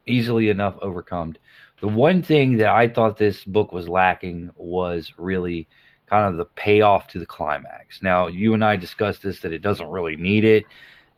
easily 0.06 0.50
enough 0.50 0.76
overcome. 0.82 1.36
The 1.80 1.88
one 1.88 2.22
thing 2.22 2.56
that 2.58 2.68
I 2.68 2.88
thought 2.88 3.18
this 3.18 3.44
book 3.44 3.72
was 3.72 3.88
lacking 3.88 4.50
was 4.56 5.12
really 5.18 5.68
kind 6.06 6.28
of 6.30 6.36
the 6.36 6.44
payoff 6.44 7.08
to 7.08 7.18
the 7.18 7.26
climax. 7.26 8.02
Now, 8.02 8.26
you 8.28 8.54
and 8.54 8.64
I 8.64 8.76
discussed 8.76 9.22
this 9.22 9.40
that 9.40 9.52
it 9.52 9.62
doesn't 9.62 9.88
really 9.88 10.16
need 10.16 10.44
it. 10.44 10.66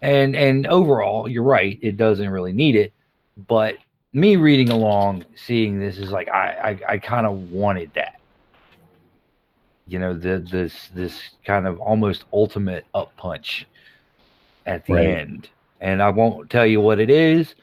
And 0.02 0.36
and 0.36 0.66
overall, 0.66 1.28
you're 1.28 1.42
right, 1.42 1.78
it 1.82 1.96
doesn't 1.96 2.28
really 2.30 2.52
need 2.52 2.76
it, 2.76 2.92
but 3.36 3.76
me 4.12 4.36
reading 4.36 4.70
along, 4.70 5.24
seeing 5.34 5.78
this 5.78 5.98
is 5.98 6.10
like 6.12 6.28
I 6.28 6.78
I, 6.88 6.94
I 6.94 6.98
kind 6.98 7.26
of 7.26 7.32
wanted 7.50 7.92
that. 7.94 8.20
You 9.86 9.98
know, 9.98 10.14
the 10.14 10.38
this 10.38 10.88
this 10.94 11.30
kind 11.44 11.66
of 11.66 11.78
almost 11.80 12.24
ultimate 12.32 12.86
up 12.94 13.16
punch 13.16 13.66
at 14.66 14.84
the 14.86 14.94
Right. 14.94 15.06
end. 15.06 15.48
And 15.80 16.02
I 16.02 16.10
won't 16.10 16.50
tell 16.50 16.66
you 16.66 16.80
what 16.80 17.00
it 17.00 17.10
is, 17.10 17.54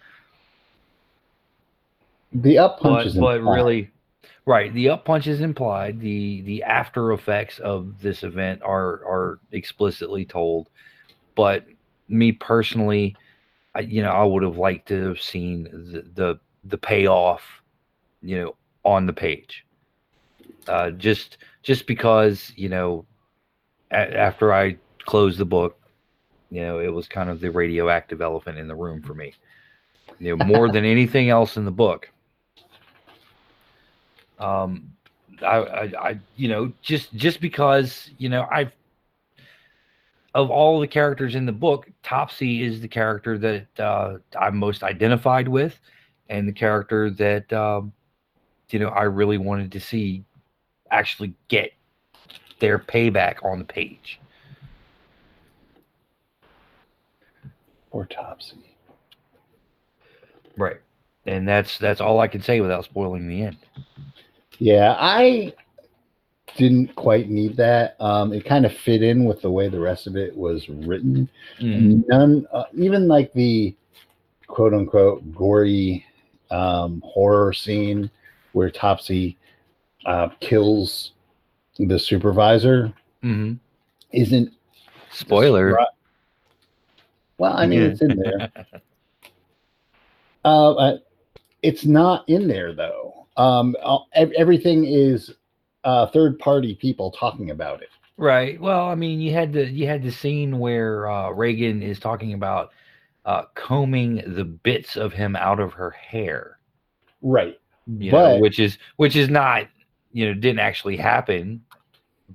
The 2.35 2.57
up 2.57 2.79
punch 2.79 3.13
but 3.15 3.39
but 3.39 3.41
really 3.41 3.91
right 4.45 4.73
the 4.73 4.89
up 4.89 5.05
punch 5.05 5.27
is 5.27 5.41
implied. 5.41 5.99
The 5.99 6.41
the 6.41 6.63
after 6.63 7.13
effects 7.13 7.59
of 7.59 8.01
this 8.01 8.23
event 8.23 8.61
are 8.63 9.05
are 9.05 9.39
explicitly 9.51 10.25
told. 10.25 10.69
But 11.35 11.65
me 12.09 12.31
personally 12.31 13.15
I, 13.75 13.79
you 13.81 14.03
know 14.03 14.11
i 14.11 14.23
would 14.23 14.43
have 14.43 14.57
liked 14.57 14.87
to 14.89 15.07
have 15.07 15.21
seen 15.21 15.63
the 15.63 16.01
the, 16.13 16.39
the 16.65 16.77
payoff 16.77 17.41
you 18.21 18.39
know 18.41 18.55
on 18.83 19.05
the 19.05 19.13
page. 19.13 19.65
Uh 20.67 20.91
just 20.91 21.37
just 21.61 21.87
because 21.87 22.51
you 22.55 22.69
know 22.69 23.05
a- 23.91 24.17
after 24.17 24.53
i 24.53 24.77
closed 25.05 25.37
the 25.37 25.45
book 25.45 25.79
you 26.49 26.61
know 26.61 26.79
it 26.79 26.87
was 26.93 27.07
kind 27.07 27.29
of 27.29 27.39
the 27.39 27.49
radioactive 27.49 28.21
elephant 28.21 28.57
in 28.57 28.67
the 28.67 28.75
room 28.75 29.01
for 29.01 29.13
me. 29.13 29.33
You 30.19 30.35
know 30.35 30.45
more 30.45 30.69
than 30.69 30.85
anything 30.85 31.29
else 31.29 31.57
in 31.57 31.65
the 31.65 31.71
book 31.71 32.09
um 34.43 34.91
I, 35.41 35.58
I 35.58 35.84
i 36.10 36.19
you 36.36 36.47
know 36.47 36.71
just 36.82 37.13
just 37.15 37.39
because 37.41 38.10
you 38.17 38.29
know 38.29 38.47
i've 38.51 38.71
of 40.36 40.49
all 40.49 40.79
the 40.79 40.88
characters 40.88 41.36
in 41.36 41.45
the 41.45 41.51
book 41.51 41.89
topsy 42.03 42.63
is 42.63 42.82
the 42.82 42.88
character 42.88 43.38
that 43.38 43.79
uh 43.79 44.17
i'm 44.39 44.58
most 44.58 44.84
identified 44.84 45.47
with 45.47 45.79
and 46.29 46.47
the 46.47 46.53
character 46.53 47.10
that 47.12 47.51
um 47.53 47.93
you 48.69 48.79
know 48.79 48.89
i 48.89 49.03
really 49.03 49.38
wanted 49.38 49.71
to 49.71 49.79
see 49.79 50.23
actually 50.91 51.34
get 51.47 51.71
their 52.60 52.79
payback 52.79 53.43
on 53.43 53.60
the 53.60 53.65
page. 53.65 54.19
Or 57.91 58.06
Topsy. 58.06 58.56
right. 60.58 60.77
And 61.25 61.47
that's 61.47 61.77
that's 61.77 62.01
all 62.01 62.19
i 62.19 62.27
can 62.27 62.41
say 62.41 62.60
without 62.60 62.86
spoiling 62.86 63.27
the 63.27 63.43
end 63.43 63.58
Yeah, 64.59 64.95
I 64.99 65.53
didn't 66.55 66.95
quite 66.95 67.29
need 67.29 67.57
that. 67.57 67.95
Um, 67.99 68.33
it 68.33 68.45
kind 68.45 68.65
of 68.65 68.73
fit 68.73 69.01
in 69.01 69.25
with 69.25 69.41
the 69.41 69.51
way 69.51 69.69
the 69.69 69.79
rest 69.79 70.07
of 70.07 70.15
it 70.15 70.35
was 70.35 70.69
written. 70.69 71.29
None, 72.07 72.45
uh, 72.53 72.65
even 72.73 73.07
like 73.07 73.33
the 73.33 73.75
quote 74.47 74.73
unquote 74.73 75.33
gory 75.33 76.05
um, 76.51 77.01
horror 77.05 77.53
scene 77.53 78.09
where 78.51 78.69
Topsy 78.69 79.37
uh, 80.05 80.29
kills 80.39 81.13
the 81.79 81.97
supervisor 81.97 82.93
mm-hmm. 83.23 83.53
isn't 84.11 84.53
spoiler 85.11 85.75
Well, 87.39 87.53
I 87.53 87.65
mean, 87.65 87.81
Yeah. 87.81 87.87
it's 87.87 88.01
in 88.01 88.17
there. 88.17 88.51
Uh, 90.45 90.73
uh, 90.73 90.97
it's 91.61 91.85
not 91.85 92.27
in 92.27 92.49
there 92.49 92.73
though. 92.73 93.22
Um, 93.37 93.75
uh, 93.81 93.99
everything 94.13 94.85
is 94.85 95.33
uh, 95.83 96.07
third 96.07 96.37
party 96.39 96.75
people 96.75 97.11
talking 97.11 97.49
about 97.49 97.81
it. 97.81 97.89
Right. 98.17 98.59
Well, 98.61 98.87
I 98.87 98.95
mean, 98.95 99.19
you 99.19 99.33
had 99.33 99.53
the 99.53 99.65
you 99.69 99.87
had 99.87 100.03
the 100.03 100.11
scene 100.11 100.59
where 100.59 101.09
uh, 101.09 101.31
Reagan 101.31 101.81
is 101.81 101.99
talking 101.99 102.33
about 102.33 102.71
uh, 103.25 103.43
combing 103.55 104.21
the 104.35 104.43
bits 104.43 104.95
of 104.97 105.13
him 105.13 105.35
out 105.35 105.59
of 105.59 105.73
her 105.73 105.89
hair, 105.91 106.59
Right. 107.21 107.59
you 107.87 108.11
But- 108.11 108.35
know, 108.35 108.39
which 108.39 108.59
is 108.59 108.77
which 108.97 109.15
is 109.15 109.29
not 109.29 109.67
you 110.11 110.27
know 110.27 110.33
didn't 110.35 110.59
actually 110.59 110.97
happen, 110.97 111.63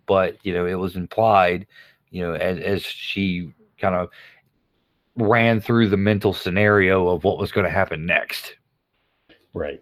but 0.07 0.37
you 0.45 0.53
know 0.53 0.67
it 0.67 0.75
was 0.75 0.97
implied, 0.97 1.67
you 2.11 2.23
know, 2.23 2.33
as 2.35 2.59
as 2.59 2.83
she 2.83 3.53
kind 3.81 3.95
of 3.95 4.09
ran 5.17 5.61
through 5.61 5.89
the 5.89 5.97
mental 5.97 6.33
scenario 6.33 7.09
of 7.09 7.23
what 7.25 7.39
was 7.39 7.53
going 7.53 7.65
to 7.65 7.71
happen 7.71 8.05
next. 8.07 8.57
Right. 9.55 9.81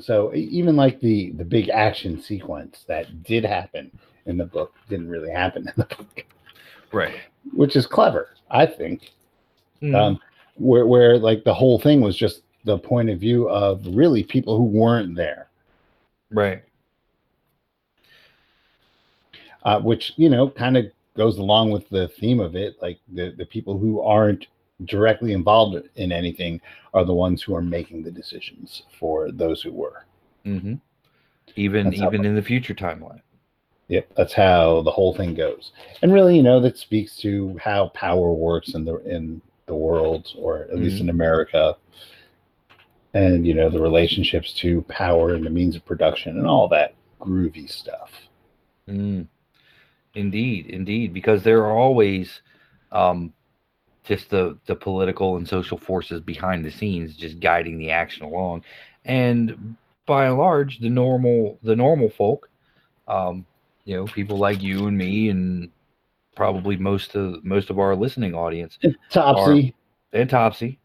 So 0.00 0.34
even 0.34 0.74
like 0.76 1.00
the 1.00 1.30
the 1.32 1.44
big 1.44 1.68
action 1.68 2.20
sequence 2.20 2.84
that 2.88 3.22
did 3.24 3.44
happen 3.44 3.90
in 4.26 4.36
the 4.36 4.46
book 4.46 4.74
didn't 4.88 5.08
really 5.08 5.30
happen 5.30 5.68
in 5.68 5.74
the 5.76 5.84
book, 5.84 6.24
Right. 6.92 7.14
which 7.52 7.76
is 7.76 7.86
clever, 7.86 8.30
I 8.50 8.66
think. 8.66 9.10
Mm-hmm. 9.82 9.94
Um, 9.94 10.20
where 10.56 10.86
where 10.86 11.18
like 11.18 11.44
the 11.44 11.54
whole 11.54 11.78
thing 11.78 12.00
was 12.00 12.16
just 12.16 12.42
the 12.64 12.78
point 12.78 13.10
of 13.10 13.18
view 13.18 13.48
of 13.48 13.84
really 13.86 14.22
people 14.22 14.56
who 14.56 14.64
weren't 14.64 15.14
there, 15.16 15.48
Right. 16.30 16.62
uh, 19.64 19.80
which 19.80 20.12
you 20.16 20.28
know 20.28 20.48
kind 20.48 20.76
of 20.76 20.86
goes 21.16 21.38
along 21.38 21.70
with 21.70 21.88
the 21.90 22.08
theme 22.08 22.40
of 22.40 22.54
it. 22.56 22.76
Like 22.80 22.98
the 23.12 23.34
the 23.36 23.46
people 23.46 23.78
who 23.78 24.00
aren't 24.00 24.46
directly 24.86 25.32
involved 25.32 25.76
in 25.96 26.12
anything 26.12 26.60
are 26.94 27.04
the 27.04 27.14
ones 27.14 27.42
who 27.42 27.54
are 27.54 27.62
making 27.62 28.02
the 28.02 28.10
decisions 28.10 28.82
for 28.98 29.30
those 29.30 29.62
who 29.62 29.72
were. 29.72 30.04
hmm 30.44 30.74
Even 31.56 31.86
That's 31.86 32.00
how- 32.00 32.08
even 32.08 32.24
in 32.24 32.34
the 32.34 32.42
future 32.42 32.74
timeline. 32.74 33.20
Yep, 33.88 34.08
that's 34.16 34.32
how 34.32 34.80
the 34.82 34.90
whole 34.90 35.12
thing 35.14 35.34
goes. 35.34 35.72
And 36.00 36.12
really, 36.12 36.36
you 36.36 36.42
know, 36.42 36.60
that 36.60 36.78
speaks 36.78 37.16
to 37.18 37.58
how 37.62 37.88
power 37.88 38.32
works 38.32 38.74
in 38.74 38.84
the 38.86 38.96
in 39.04 39.42
the 39.66 39.74
world, 39.74 40.32
or 40.38 40.60
at 40.70 40.78
least 40.78 41.00
in 41.00 41.10
America. 41.10 41.76
And 43.12 43.46
you 43.46 43.52
know, 43.52 43.68
the 43.68 43.80
relationships 43.80 44.54
to 44.54 44.80
power 44.82 45.34
and 45.34 45.44
the 45.44 45.50
means 45.50 45.76
of 45.76 45.84
production 45.84 46.38
and 46.38 46.46
all 46.46 46.68
that 46.68 46.94
groovy 47.20 47.68
stuff. 47.70 48.10
Mm. 48.88 49.26
Indeed, 50.14 50.66
indeed, 50.66 51.12
because 51.12 51.42
there 51.42 51.60
are 51.64 51.76
always 51.76 52.40
um, 52.92 53.32
just 54.04 54.30
the 54.30 54.58
the 54.66 54.74
political 54.74 55.36
and 55.36 55.48
social 55.48 55.78
forces 55.78 56.20
behind 56.20 56.64
the 56.64 56.70
scenes, 56.70 57.16
just 57.16 57.40
guiding 57.40 57.78
the 57.78 57.90
action 57.90 58.24
along, 58.24 58.64
and 59.04 59.76
by 60.06 60.26
and 60.26 60.38
large, 60.38 60.78
the 60.78 60.90
normal 60.90 61.58
the 61.62 61.76
normal 61.76 62.10
folk, 62.10 62.48
um, 63.08 63.46
you 63.84 63.96
know, 63.96 64.06
people 64.06 64.38
like 64.38 64.62
you 64.62 64.86
and 64.86 64.96
me, 64.96 65.28
and 65.28 65.70
probably 66.34 66.76
most 66.76 67.14
of 67.14 67.44
most 67.44 67.70
of 67.70 67.78
our 67.78 67.94
listening 67.94 68.34
audience, 68.34 68.78
Topsy, 69.10 69.74
and 70.12 70.28
Topsy. 70.28 70.78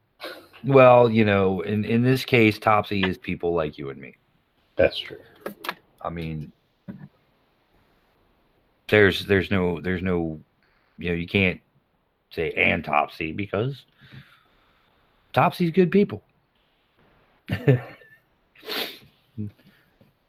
Well, 0.64 1.10
you 1.10 1.26
know, 1.26 1.62
in 1.62 1.86
in 1.86 2.04
this 2.04 2.26
case, 2.26 2.60
Topsy 2.60 3.04
is 3.04 3.18
people 3.18 3.54
like 3.54 3.78
you 3.78 3.90
and 3.90 4.00
me. 4.00 4.16
that's 4.76 4.98
true. 4.98 5.18
I 6.02 6.10
mean, 6.10 6.52
there's 8.88 9.26
there's 9.26 9.50
no 9.50 9.82
there's 9.82 10.02
no 10.02 10.40
you 10.98 11.10
know 11.10 11.16
you 11.16 11.28
can't 11.28 11.60
say 12.30 12.52
and 12.54 12.84
Topsy 12.84 13.32
because 13.32 13.84
Topsy's 15.34 15.72
good 15.72 15.92
people. 15.92 16.24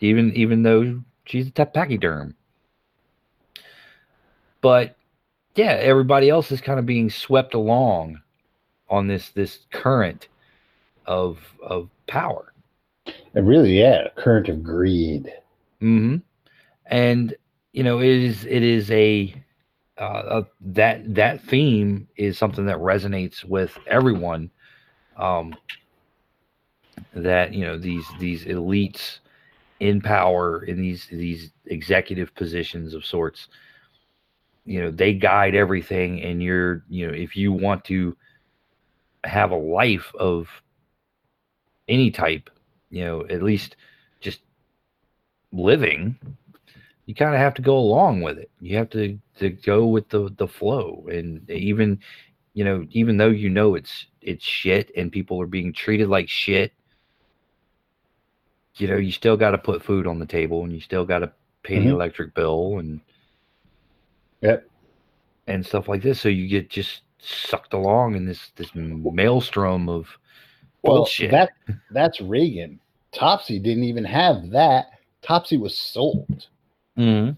even 0.01 0.33
even 0.35 0.63
though 0.63 1.01
she's 1.25 1.49
a 1.49 1.67
pachyderm. 1.67 2.35
But 4.61 4.97
yeah, 5.55 5.73
everybody 5.81 6.29
else 6.29 6.53
is 6.53 6.61
kind 6.61 6.79
of 6.79 6.87
being 6.87 7.11
swept 7.11 7.55
along 7.55 8.21
on 8.89 9.07
this 9.07 9.31
this 9.31 9.61
current 9.71 10.29
of 11.07 11.39
of 11.63 11.89
power. 12.07 12.53
And 13.35 13.47
really, 13.47 13.79
yeah, 13.79 14.09
current 14.17 14.49
of 14.49 14.63
greed. 14.63 15.33
hmm 15.81 16.17
And 16.87 17.35
you 17.73 17.83
know, 17.83 18.01
it 18.01 18.09
is 18.09 18.45
it 18.45 18.63
is 18.63 18.91
a 18.91 19.35
uh, 19.99 20.03
uh, 20.03 20.45
that 20.61 21.15
that 21.15 21.43
theme 21.43 22.09
is 22.17 22.39
something 22.39 22.67
that 22.67 22.79
resonates 22.79 23.45
with 23.45 23.77
everyone. 23.87 24.51
Um, 25.17 25.55
that 27.15 27.53
you 27.53 27.65
know 27.65 27.79
these 27.79 28.07
these 28.19 28.45
elites 28.45 29.19
in 29.81 30.01
power 30.01 30.65
in 30.65 30.81
these 30.81 31.07
these 31.11 31.51
executive 31.67 32.35
positions 32.35 32.95
of 32.95 33.05
sorts. 33.05 33.49
You 34.65 34.83
know, 34.83 34.91
they 34.91 35.15
guide 35.15 35.55
everything, 35.55 36.23
and 36.23 36.43
you're 36.43 36.85
you 36.89 37.07
know 37.07 37.13
if 37.13 37.37
you 37.37 37.53
want 37.53 37.85
to 37.87 38.17
have 39.25 39.51
a 39.51 39.57
life 39.57 40.13
of 40.19 40.49
any 41.89 42.11
type, 42.11 42.51
you 42.91 43.05
know, 43.05 43.27
at 43.29 43.43
least 43.43 43.77
just 44.21 44.41
living, 45.53 46.17
you 47.09 47.15
kind 47.15 47.35
of 47.35 47.41
have 47.41 47.55
to 47.55 47.63
go 47.63 47.79
along 47.79 48.21
with 48.21 48.37
it. 48.37 48.51
You 48.61 48.77
have 48.77 48.91
to 48.91 49.19
to 49.39 49.49
go 49.49 49.87
with 49.87 50.11
the 50.11 50.29
the 50.37 50.47
flow, 50.47 51.07
and 51.11 51.49
even 51.51 52.01
you 52.53 52.65
know, 52.65 52.87
even 52.91 53.17
though 53.17 53.31
you 53.31 53.49
know 53.49 53.77
it's 53.77 54.07
it's 54.21 54.45
shit 54.45 54.91
and 54.95 55.11
people 55.11 55.41
are 55.41 55.47
being 55.47 55.73
treated 55.73 56.09
like 56.11 56.29
shit, 56.29 56.75
you 58.77 58.89
know, 58.89 58.97
you 58.99 59.11
still 59.11 59.39
got 59.39 59.53
to 59.53 59.59
put 59.59 59.83
food 59.83 60.07
on 60.07 60.19
the 60.19 60.27
table, 60.27 60.65
and 60.65 60.73
you 60.75 60.81
still 60.83 61.07
got 61.07 61.21
to 61.21 61.33
pay 61.63 61.77
Mhm. 61.79 61.85
the 61.85 61.95
electric 61.95 62.35
bill 62.35 62.79
and 62.79 63.01
Yep. 64.43 64.69
and 65.47 65.65
stuff 65.65 65.89
like 65.89 66.03
this. 66.03 66.21
So 66.21 66.29
you 66.29 66.47
get 66.47 66.69
just 66.69 67.05
sucked 67.21 67.73
along 67.73 68.17
in 68.17 68.27
this 68.27 68.51
this 68.57 68.71
maelstrom 68.75 69.89
of 69.89 70.09
Well, 70.83 70.97
bullshit. 70.97 71.31
that 71.31 71.53
that's 71.91 72.21
Reagan. 72.21 72.79
Topsy 73.13 73.59
didn't 73.59 73.85
even 73.85 74.05
have 74.05 74.51
that. 74.51 74.89
Topsy 75.23 75.57
was 75.57 75.75
sold. 75.75 76.49
Mhm. 76.99 77.37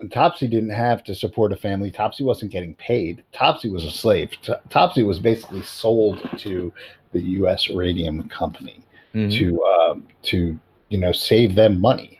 And 0.00 0.10
Topsy 0.12 0.46
didn't 0.48 0.70
have 0.70 1.04
to 1.04 1.14
support 1.14 1.52
a 1.52 1.56
family. 1.56 1.90
Topsy 1.90 2.24
wasn't 2.24 2.52
getting 2.52 2.74
paid. 2.76 3.22
Topsy 3.32 3.68
was 3.68 3.84
a 3.84 3.90
slave. 3.90 4.30
T- 4.42 4.54
Topsy 4.70 5.02
was 5.02 5.18
basically 5.18 5.62
sold 5.62 6.26
to 6.38 6.72
the 7.12 7.20
U.S. 7.20 7.68
Radium 7.68 8.28
Company 8.28 8.82
Mhm. 9.14 9.32
to 9.38 9.62
um, 9.64 10.06
to 10.22 10.58
you 10.88 10.98
know 10.98 11.12
save 11.12 11.54
them 11.54 11.80
money. 11.80 12.18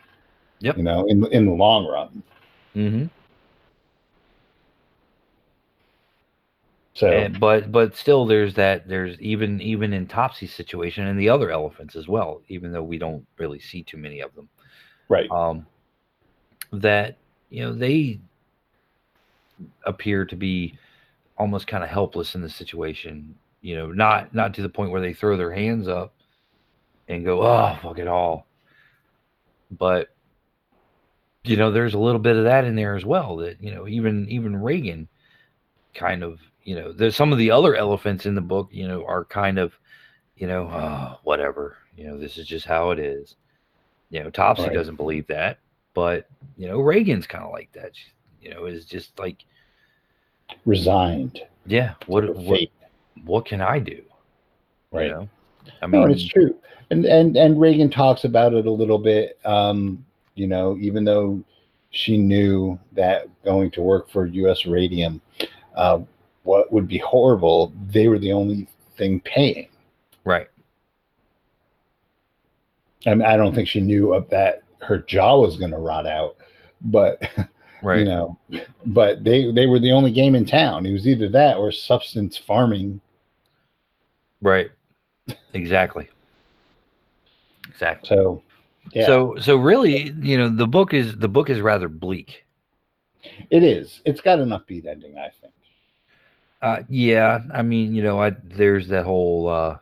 Yep. 0.59 0.77
You 0.77 0.83
know, 0.83 1.05
in 1.07 1.25
in 1.27 1.45
the 1.47 1.53
long 1.53 1.87
run. 1.87 2.23
Mm-hmm. 2.75 3.05
So 6.93 7.07
And, 7.09 7.39
but 7.39 7.71
but 7.71 7.95
still 7.95 8.25
there's 8.25 8.53
that 8.55 8.87
there's 8.87 9.19
even 9.21 9.59
even 9.61 9.93
in 9.93 10.05
Topsy's 10.07 10.53
situation 10.53 11.07
and 11.07 11.19
the 11.19 11.29
other 11.29 11.49
elephants 11.49 11.95
as 11.95 12.07
well, 12.07 12.41
even 12.49 12.71
though 12.71 12.83
we 12.83 12.97
don't 12.99 13.25
really 13.37 13.59
see 13.59 13.81
too 13.81 13.97
many 13.97 14.19
of 14.19 14.35
them. 14.35 14.49
right, 15.09 15.29
Um 15.31 15.65
that 16.71 17.17
you 17.49 17.61
know 17.61 17.73
they 17.73 18.19
appear 19.85 20.25
to 20.25 20.35
be 20.35 20.77
almost 21.37 21.67
kind 21.67 21.83
of 21.83 21.89
helpless 21.89 22.35
in 22.35 22.41
the 22.41 22.49
situation, 22.49 23.35
you 23.61 23.75
know, 23.75 23.91
not 23.91 24.33
not 24.33 24.53
to 24.55 24.61
the 24.61 24.69
point 24.69 24.91
where 24.91 25.01
they 25.01 25.13
throw 25.13 25.37
their 25.37 25.53
hands 25.53 25.87
up 25.87 26.13
and 27.07 27.25
go, 27.25 27.41
"Oh, 27.43 27.77
fuck 27.81 27.99
it 27.99 28.07
all." 28.07 28.47
But 29.71 30.09
you 31.43 31.57
know, 31.57 31.71
there's 31.71 31.93
a 31.95 31.99
little 31.99 32.19
bit 32.19 32.35
of 32.35 32.43
that 32.45 32.65
in 32.65 32.75
there 32.75 32.95
as 32.95 33.05
well 33.05 33.37
that, 33.37 33.61
you 33.61 33.71
know, 33.73 33.87
even 33.87 34.27
even 34.29 34.55
Reagan 34.61 35.07
kind 35.93 36.23
of 36.23 36.39
you 36.63 36.75
know 36.75 36.91
there's 36.93 37.15
some 37.15 37.31
of 37.31 37.37
the 37.37 37.51
other 37.51 37.75
elephants 37.75 38.25
in 38.25 38.35
the 38.35 38.41
book 38.41 38.69
you 38.71 38.87
know 38.87 39.05
are 39.05 39.25
kind 39.25 39.59
of 39.59 39.73
you 40.35 40.47
know 40.47 40.69
oh, 40.71 41.19
whatever 41.23 41.77
you 41.97 42.05
know 42.07 42.17
this 42.17 42.37
is 42.37 42.47
just 42.47 42.65
how 42.65 42.91
it 42.91 42.99
is 42.99 43.35
you 44.09 44.23
know 44.23 44.29
topsy 44.29 44.63
Right. 44.63 44.73
doesn't 44.73 44.95
believe 44.95 45.27
that 45.27 45.59
but 45.93 46.27
you 46.57 46.67
know 46.67 46.79
reagan's 46.79 47.27
kind 47.27 47.43
of 47.43 47.51
like 47.51 47.71
that 47.73 47.91
She- 47.95 48.11
you 48.41 48.53
know 48.53 48.65
is 48.65 48.85
just 48.85 49.17
like 49.19 49.43
resigned. 50.65 51.39
yeah 51.65 51.93
what 52.07 52.35
what, 52.35 52.59
what 53.25 53.45
can 53.45 53.61
i 53.61 53.79
do 53.79 54.01
Right. 54.91 55.07
you 55.07 55.11
know 55.13 55.29
i 55.81 55.85
No, 55.85 55.99
mean 55.99 56.03
and 56.03 56.11
it's 56.13 56.27
true. 56.27 56.55
And 56.89 57.05
and 57.05 57.37
and 57.37 57.59
Reagan 57.61 57.89
talks 57.89 58.25
about 58.25 58.53
it 58.53 58.65
a 58.65 58.71
little 58.71 58.97
bit. 58.97 59.39
Um, 59.45 60.05
you 60.35 60.45
know, 60.45 60.75
even 60.81 61.05
though 61.05 61.41
she 61.91 62.17
knew 62.17 62.77
that 62.91 63.27
going 63.45 63.71
to 63.71 63.81
work 63.81 64.09
for 64.09 64.25
U.S. 64.25 64.65
Radium, 64.65 65.21
uh, 65.75 65.99
what 66.43 66.69
would 66.73 66.89
be 66.89 66.97
horrible, 66.97 67.71
they 67.87 68.09
were 68.09 68.19
the 68.19 68.33
only 68.33 68.67
thing 68.97 69.21
paying. 69.21 69.69
right 70.25 70.47
I 73.07 73.11
mean, 73.15 73.21
I 73.25 73.37
don't 73.37 73.55
think 73.55 73.69
she 73.69 73.79
knew 73.79 74.13
of 74.13 74.29
that 74.31 74.63
her 74.81 74.99
jaw 74.99 75.39
was 75.39 75.57
going 75.57 75.71
to 75.71 75.77
rot 75.77 76.05
out, 76.07 76.37
but 76.81 77.21
right 77.81 77.99
you 77.99 78.05
know, 78.05 78.37
but 78.85 79.23
they 79.23 79.51
they 79.51 79.65
were 79.67 79.79
the 79.79 79.91
only 79.91 80.11
game 80.11 80.35
in 80.35 80.45
town. 80.45 80.85
It 80.85 80.93
was 80.93 81.07
either 81.07 81.29
that 81.29 81.57
or 81.57 81.71
substance 81.71 82.37
farming. 82.37 83.01
right 84.41 84.71
exactly 85.53 86.09
exactly 87.69 88.09
So, 88.09 88.43
yeah, 88.93 89.05
so 89.05 89.35
so 89.39 89.55
really 89.57 90.11
you 90.21 90.37
know 90.37 90.49
the 90.49 90.67
book 90.67 90.93
is 90.93 91.17
the 91.17 91.27
book 91.29 91.49
is 91.49 91.61
rather 91.61 91.87
bleak 91.87 92.45
it 93.49 93.63
is. 93.63 94.01
It's 94.05 94.21
got 94.21 94.39
an 94.39 94.49
upbeat 94.49 94.85
ending, 94.85 95.17
I 95.17 95.29
think. 95.29 95.53
Uh, 96.61 96.83
yeah, 96.89 97.39
I 97.53 97.61
mean, 97.63 97.95
you 97.95 98.03
know, 98.03 98.21
I 98.21 98.31
there's 98.43 98.87
that 98.89 99.05
whole. 99.05 99.47
uh 99.49 99.77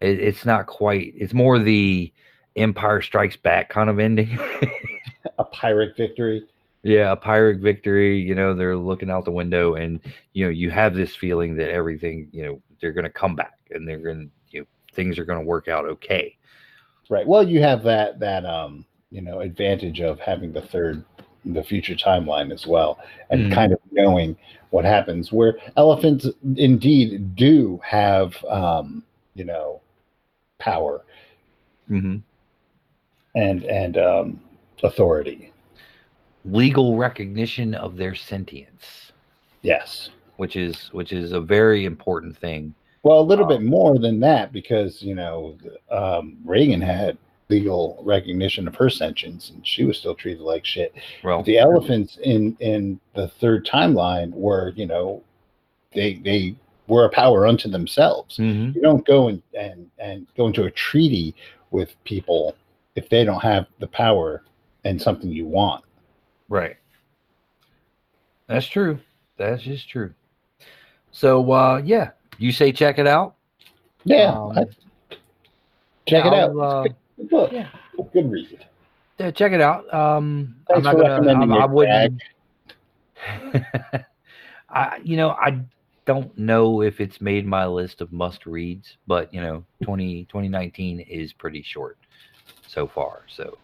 it, 0.00 0.20
It's 0.20 0.44
not 0.44 0.66
quite. 0.66 1.14
It's 1.16 1.34
more 1.34 1.58
the 1.58 2.12
Empire 2.56 3.00
Strikes 3.02 3.36
Back 3.36 3.68
kind 3.68 3.90
of 3.90 3.98
ending. 3.98 4.38
A 5.38 5.44
Pyrrhic 5.44 5.96
victory. 5.96 6.46
yeah, 6.82 7.12
a 7.12 7.16
Pyrrhic 7.16 7.58
victory. 7.60 8.18
You 8.18 8.34
know, 8.34 8.54
they're 8.54 8.76
looking 8.76 9.10
out 9.10 9.24
the 9.24 9.30
window, 9.32 9.74
and 9.74 10.00
you 10.32 10.44
know, 10.44 10.50
you 10.50 10.70
have 10.70 10.94
this 10.94 11.14
feeling 11.16 11.56
that 11.56 11.70
everything, 11.70 12.28
you 12.32 12.44
know, 12.44 12.62
they're 12.80 12.92
going 12.92 13.04
to 13.04 13.10
come 13.10 13.34
back, 13.36 13.58
and 13.70 13.86
they're 13.86 13.98
going 13.98 14.30
you 14.50 14.60
know, 14.60 14.66
things 14.92 15.18
are 15.18 15.24
going 15.24 15.38
to 15.40 15.44
work 15.44 15.68
out 15.68 15.84
okay. 15.86 16.36
Right. 17.10 17.26
Well, 17.26 17.46
you 17.46 17.60
have 17.62 17.82
that 17.84 18.18
that 18.20 18.44
um 18.46 18.84
you 19.10 19.20
know 19.20 19.40
advantage 19.40 20.00
of 20.00 20.18
having 20.20 20.52
the 20.52 20.62
third 20.62 21.04
the 21.44 21.62
future 21.62 21.94
timeline 21.94 22.52
as 22.52 22.66
well, 22.66 22.98
and 23.30 23.42
Mhm. 23.46 23.52
kind 23.52 23.72
of 23.72 23.78
knowing 23.92 24.36
what 24.70 24.84
happens. 24.84 25.32
Where 25.32 25.58
elephants 25.76 26.26
indeed 26.56 27.36
do 27.36 27.80
have, 27.84 28.42
um, 28.46 29.04
you 29.34 29.44
know, 29.44 29.80
power 30.58 31.02
hmm 31.88 32.16
and 33.36 33.62
and 33.64 33.96
um, 33.98 34.40
authority. 34.82 35.52
Legal 36.44 36.96
recognition 36.96 37.74
of 37.74 37.96
their 37.96 38.14
sentience, 38.14 39.12
Yes. 39.62 40.10
which 40.36 40.56
is 40.56 40.88
which 40.92 41.12
is 41.12 41.32
a 41.32 41.40
very 41.40 41.84
important 41.84 42.36
thing. 42.36 42.74
Well, 43.02 43.20
a 43.20 43.22
little 43.22 43.44
Um, 43.44 43.48
bit 43.50 43.62
more 43.62 43.98
than 43.98 44.18
that 44.20 44.52
because 44.52 45.02
you 45.02 45.14
know 45.14 45.56
um, 45.90 46.38
Regan 46.44 46.80
had 46.80 47.18
legal 47.48 48.00
recognition 48.02 48.66
of 48.66 48.74
her 48.74 48.90
sentience, 48.90 49.50
and 49.50 49.64
she 49.64 49.84
was 49.84 49.98
still 49.98 50.14
treated 50.16 50.40
like 50.42 50.64
shit. 50.64 50.92
Well, 51.22 51.42
The 51.42 51.58
elephants 51.58 52.18
in 52.22 52.56
in 52.60 52.98
the 53.14 53.28
third 53.28 53.66
timeline 53.66 54.30
were, 54.32 54.72
you 54.76 54.86
know, 54.86 55.22
they 55.92 56.14
they 56.14 56.54
were 56.88 57.04
a 57.04 57.10
power 57.10 57.46
unto 57.46 57.68
themselves. 57.68 58.38
mhm. 58.38 58.72
You 58.74 58.82
don't 58.82 59.04
go 59.04 59.28
and 59.28 59.42
and 59.58 59.90
and 59.98 60.26
go 60.36 60.46
into 60.46 60.64
a 60.64 60.70
treaty 60.70 61.34
with 61.72 61.96
people 62.04 62.54
if 62.96 63.08
they 63.08 63.24
don't 63.24 63.42
have 63.42 63.66
the 63.78 63.86
power 63.86 64.42
and 64.84 65.00
something 65.00 65.30
you 65.30 65.46
want. 65.46 65.84
Right. 66.48 66.76
That's 68.48 68.66
true. 68.66 68.98
That's 69.36 69.62
just 69.62 69.88
true. 69.88 70.12
So 71.12 71.50
uh 71.52 71.82
yeah, 71.84 72.10
you 72.38 72.52
say 72.52 72.72
check 72.72 72.98
it 72.98 73.06
out. 73.06 73.34
Yeah, 74.04 74.30
Um, 74.32 74.52
I- 74.58 75.14
check 76.06 76.24
it 76.26 76.32
out. 76.32 76.50
I'll, 76.50 76.60
uh, 76.62 76.82
It's 76.84 76.94
a 76.94 77.20
good 77.22 77.30
book. 77.30 77.52
yeah. 77.52 77.68
Good 78.12 78.30
read. 78.30 78.66
yeah, 79.18 79.30
check 79.30 79.52
it 79.52 79.60
out. 79.60 79.92
Um 79.92 80.56
Thanks 80.68 80.86
I'm 80.86 80.94
for 80.96 81.02
not 81.02 81.08
gonna 81.08 81.28
recommending 81.28 81.52
I, 81.52 81.56
I 81.56 81.66
wouldn't 81.66 82.22
I 84.68 84.98
you 85.02 85.16
know, 85.16 85.30
I 85.30 85.60
don't 86.04 86.36
know 86.38 86.82
if 86.82 87.00
it's 87.00 87.20
made 87.20 87.46
my 87.46 87.66
list 87.66 88.00
of 88.00 88.12
must 88.12 88.46
reads, 88.46 88.96
but 89.06 89.32
you 89.34 89.40
know, 89.40 89.64
20 89.82 90.24
2019 90.26 91.00
is 91.00 91.32
pretty 91.32 91.62
short 91.62 91.98
so 92.66 92.86
far. 92.86 93.22
So 93.28 93.56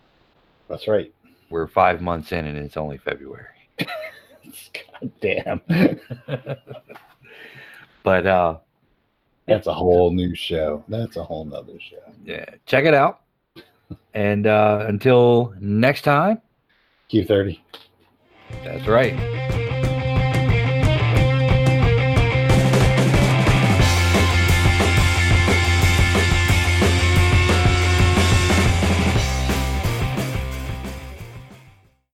That's 0.68 0.88
right. 0.88 1.12
we're 1.50 1.66
5 1.66 2.00
months 2.00 2.32
in 2.32 2.46
and 2.46 2.56
it's 2.58 2.76
only 2.76 2.98
February. 2.98 3.46
God 3.78 5.12
damn. 5.20 5.60
But 8.04 8.26
uh 8.26 8.58
That's 9.46 9.68
a 9.68 9.74
whole 9.74 10.10
new 10.12 10.34
show. 10.34 10.82
That's 10.88 11.16
a 11.16 11.22
whole 11.22 11.44
nother 11.44 11.78
show. 11.78 12.02
yeah, 12.24 12.46
check 12.66 12.84
it 12.84 12.94
out. 12.94 13.20
And 14.12 14.46
uh 14.46 14.86
until 14.88 15.54
next 15.60 16.02
time, 16.02 16.40
Q30. 17.12 17.60
that's 18.64 18.88
right. 18.88 19.51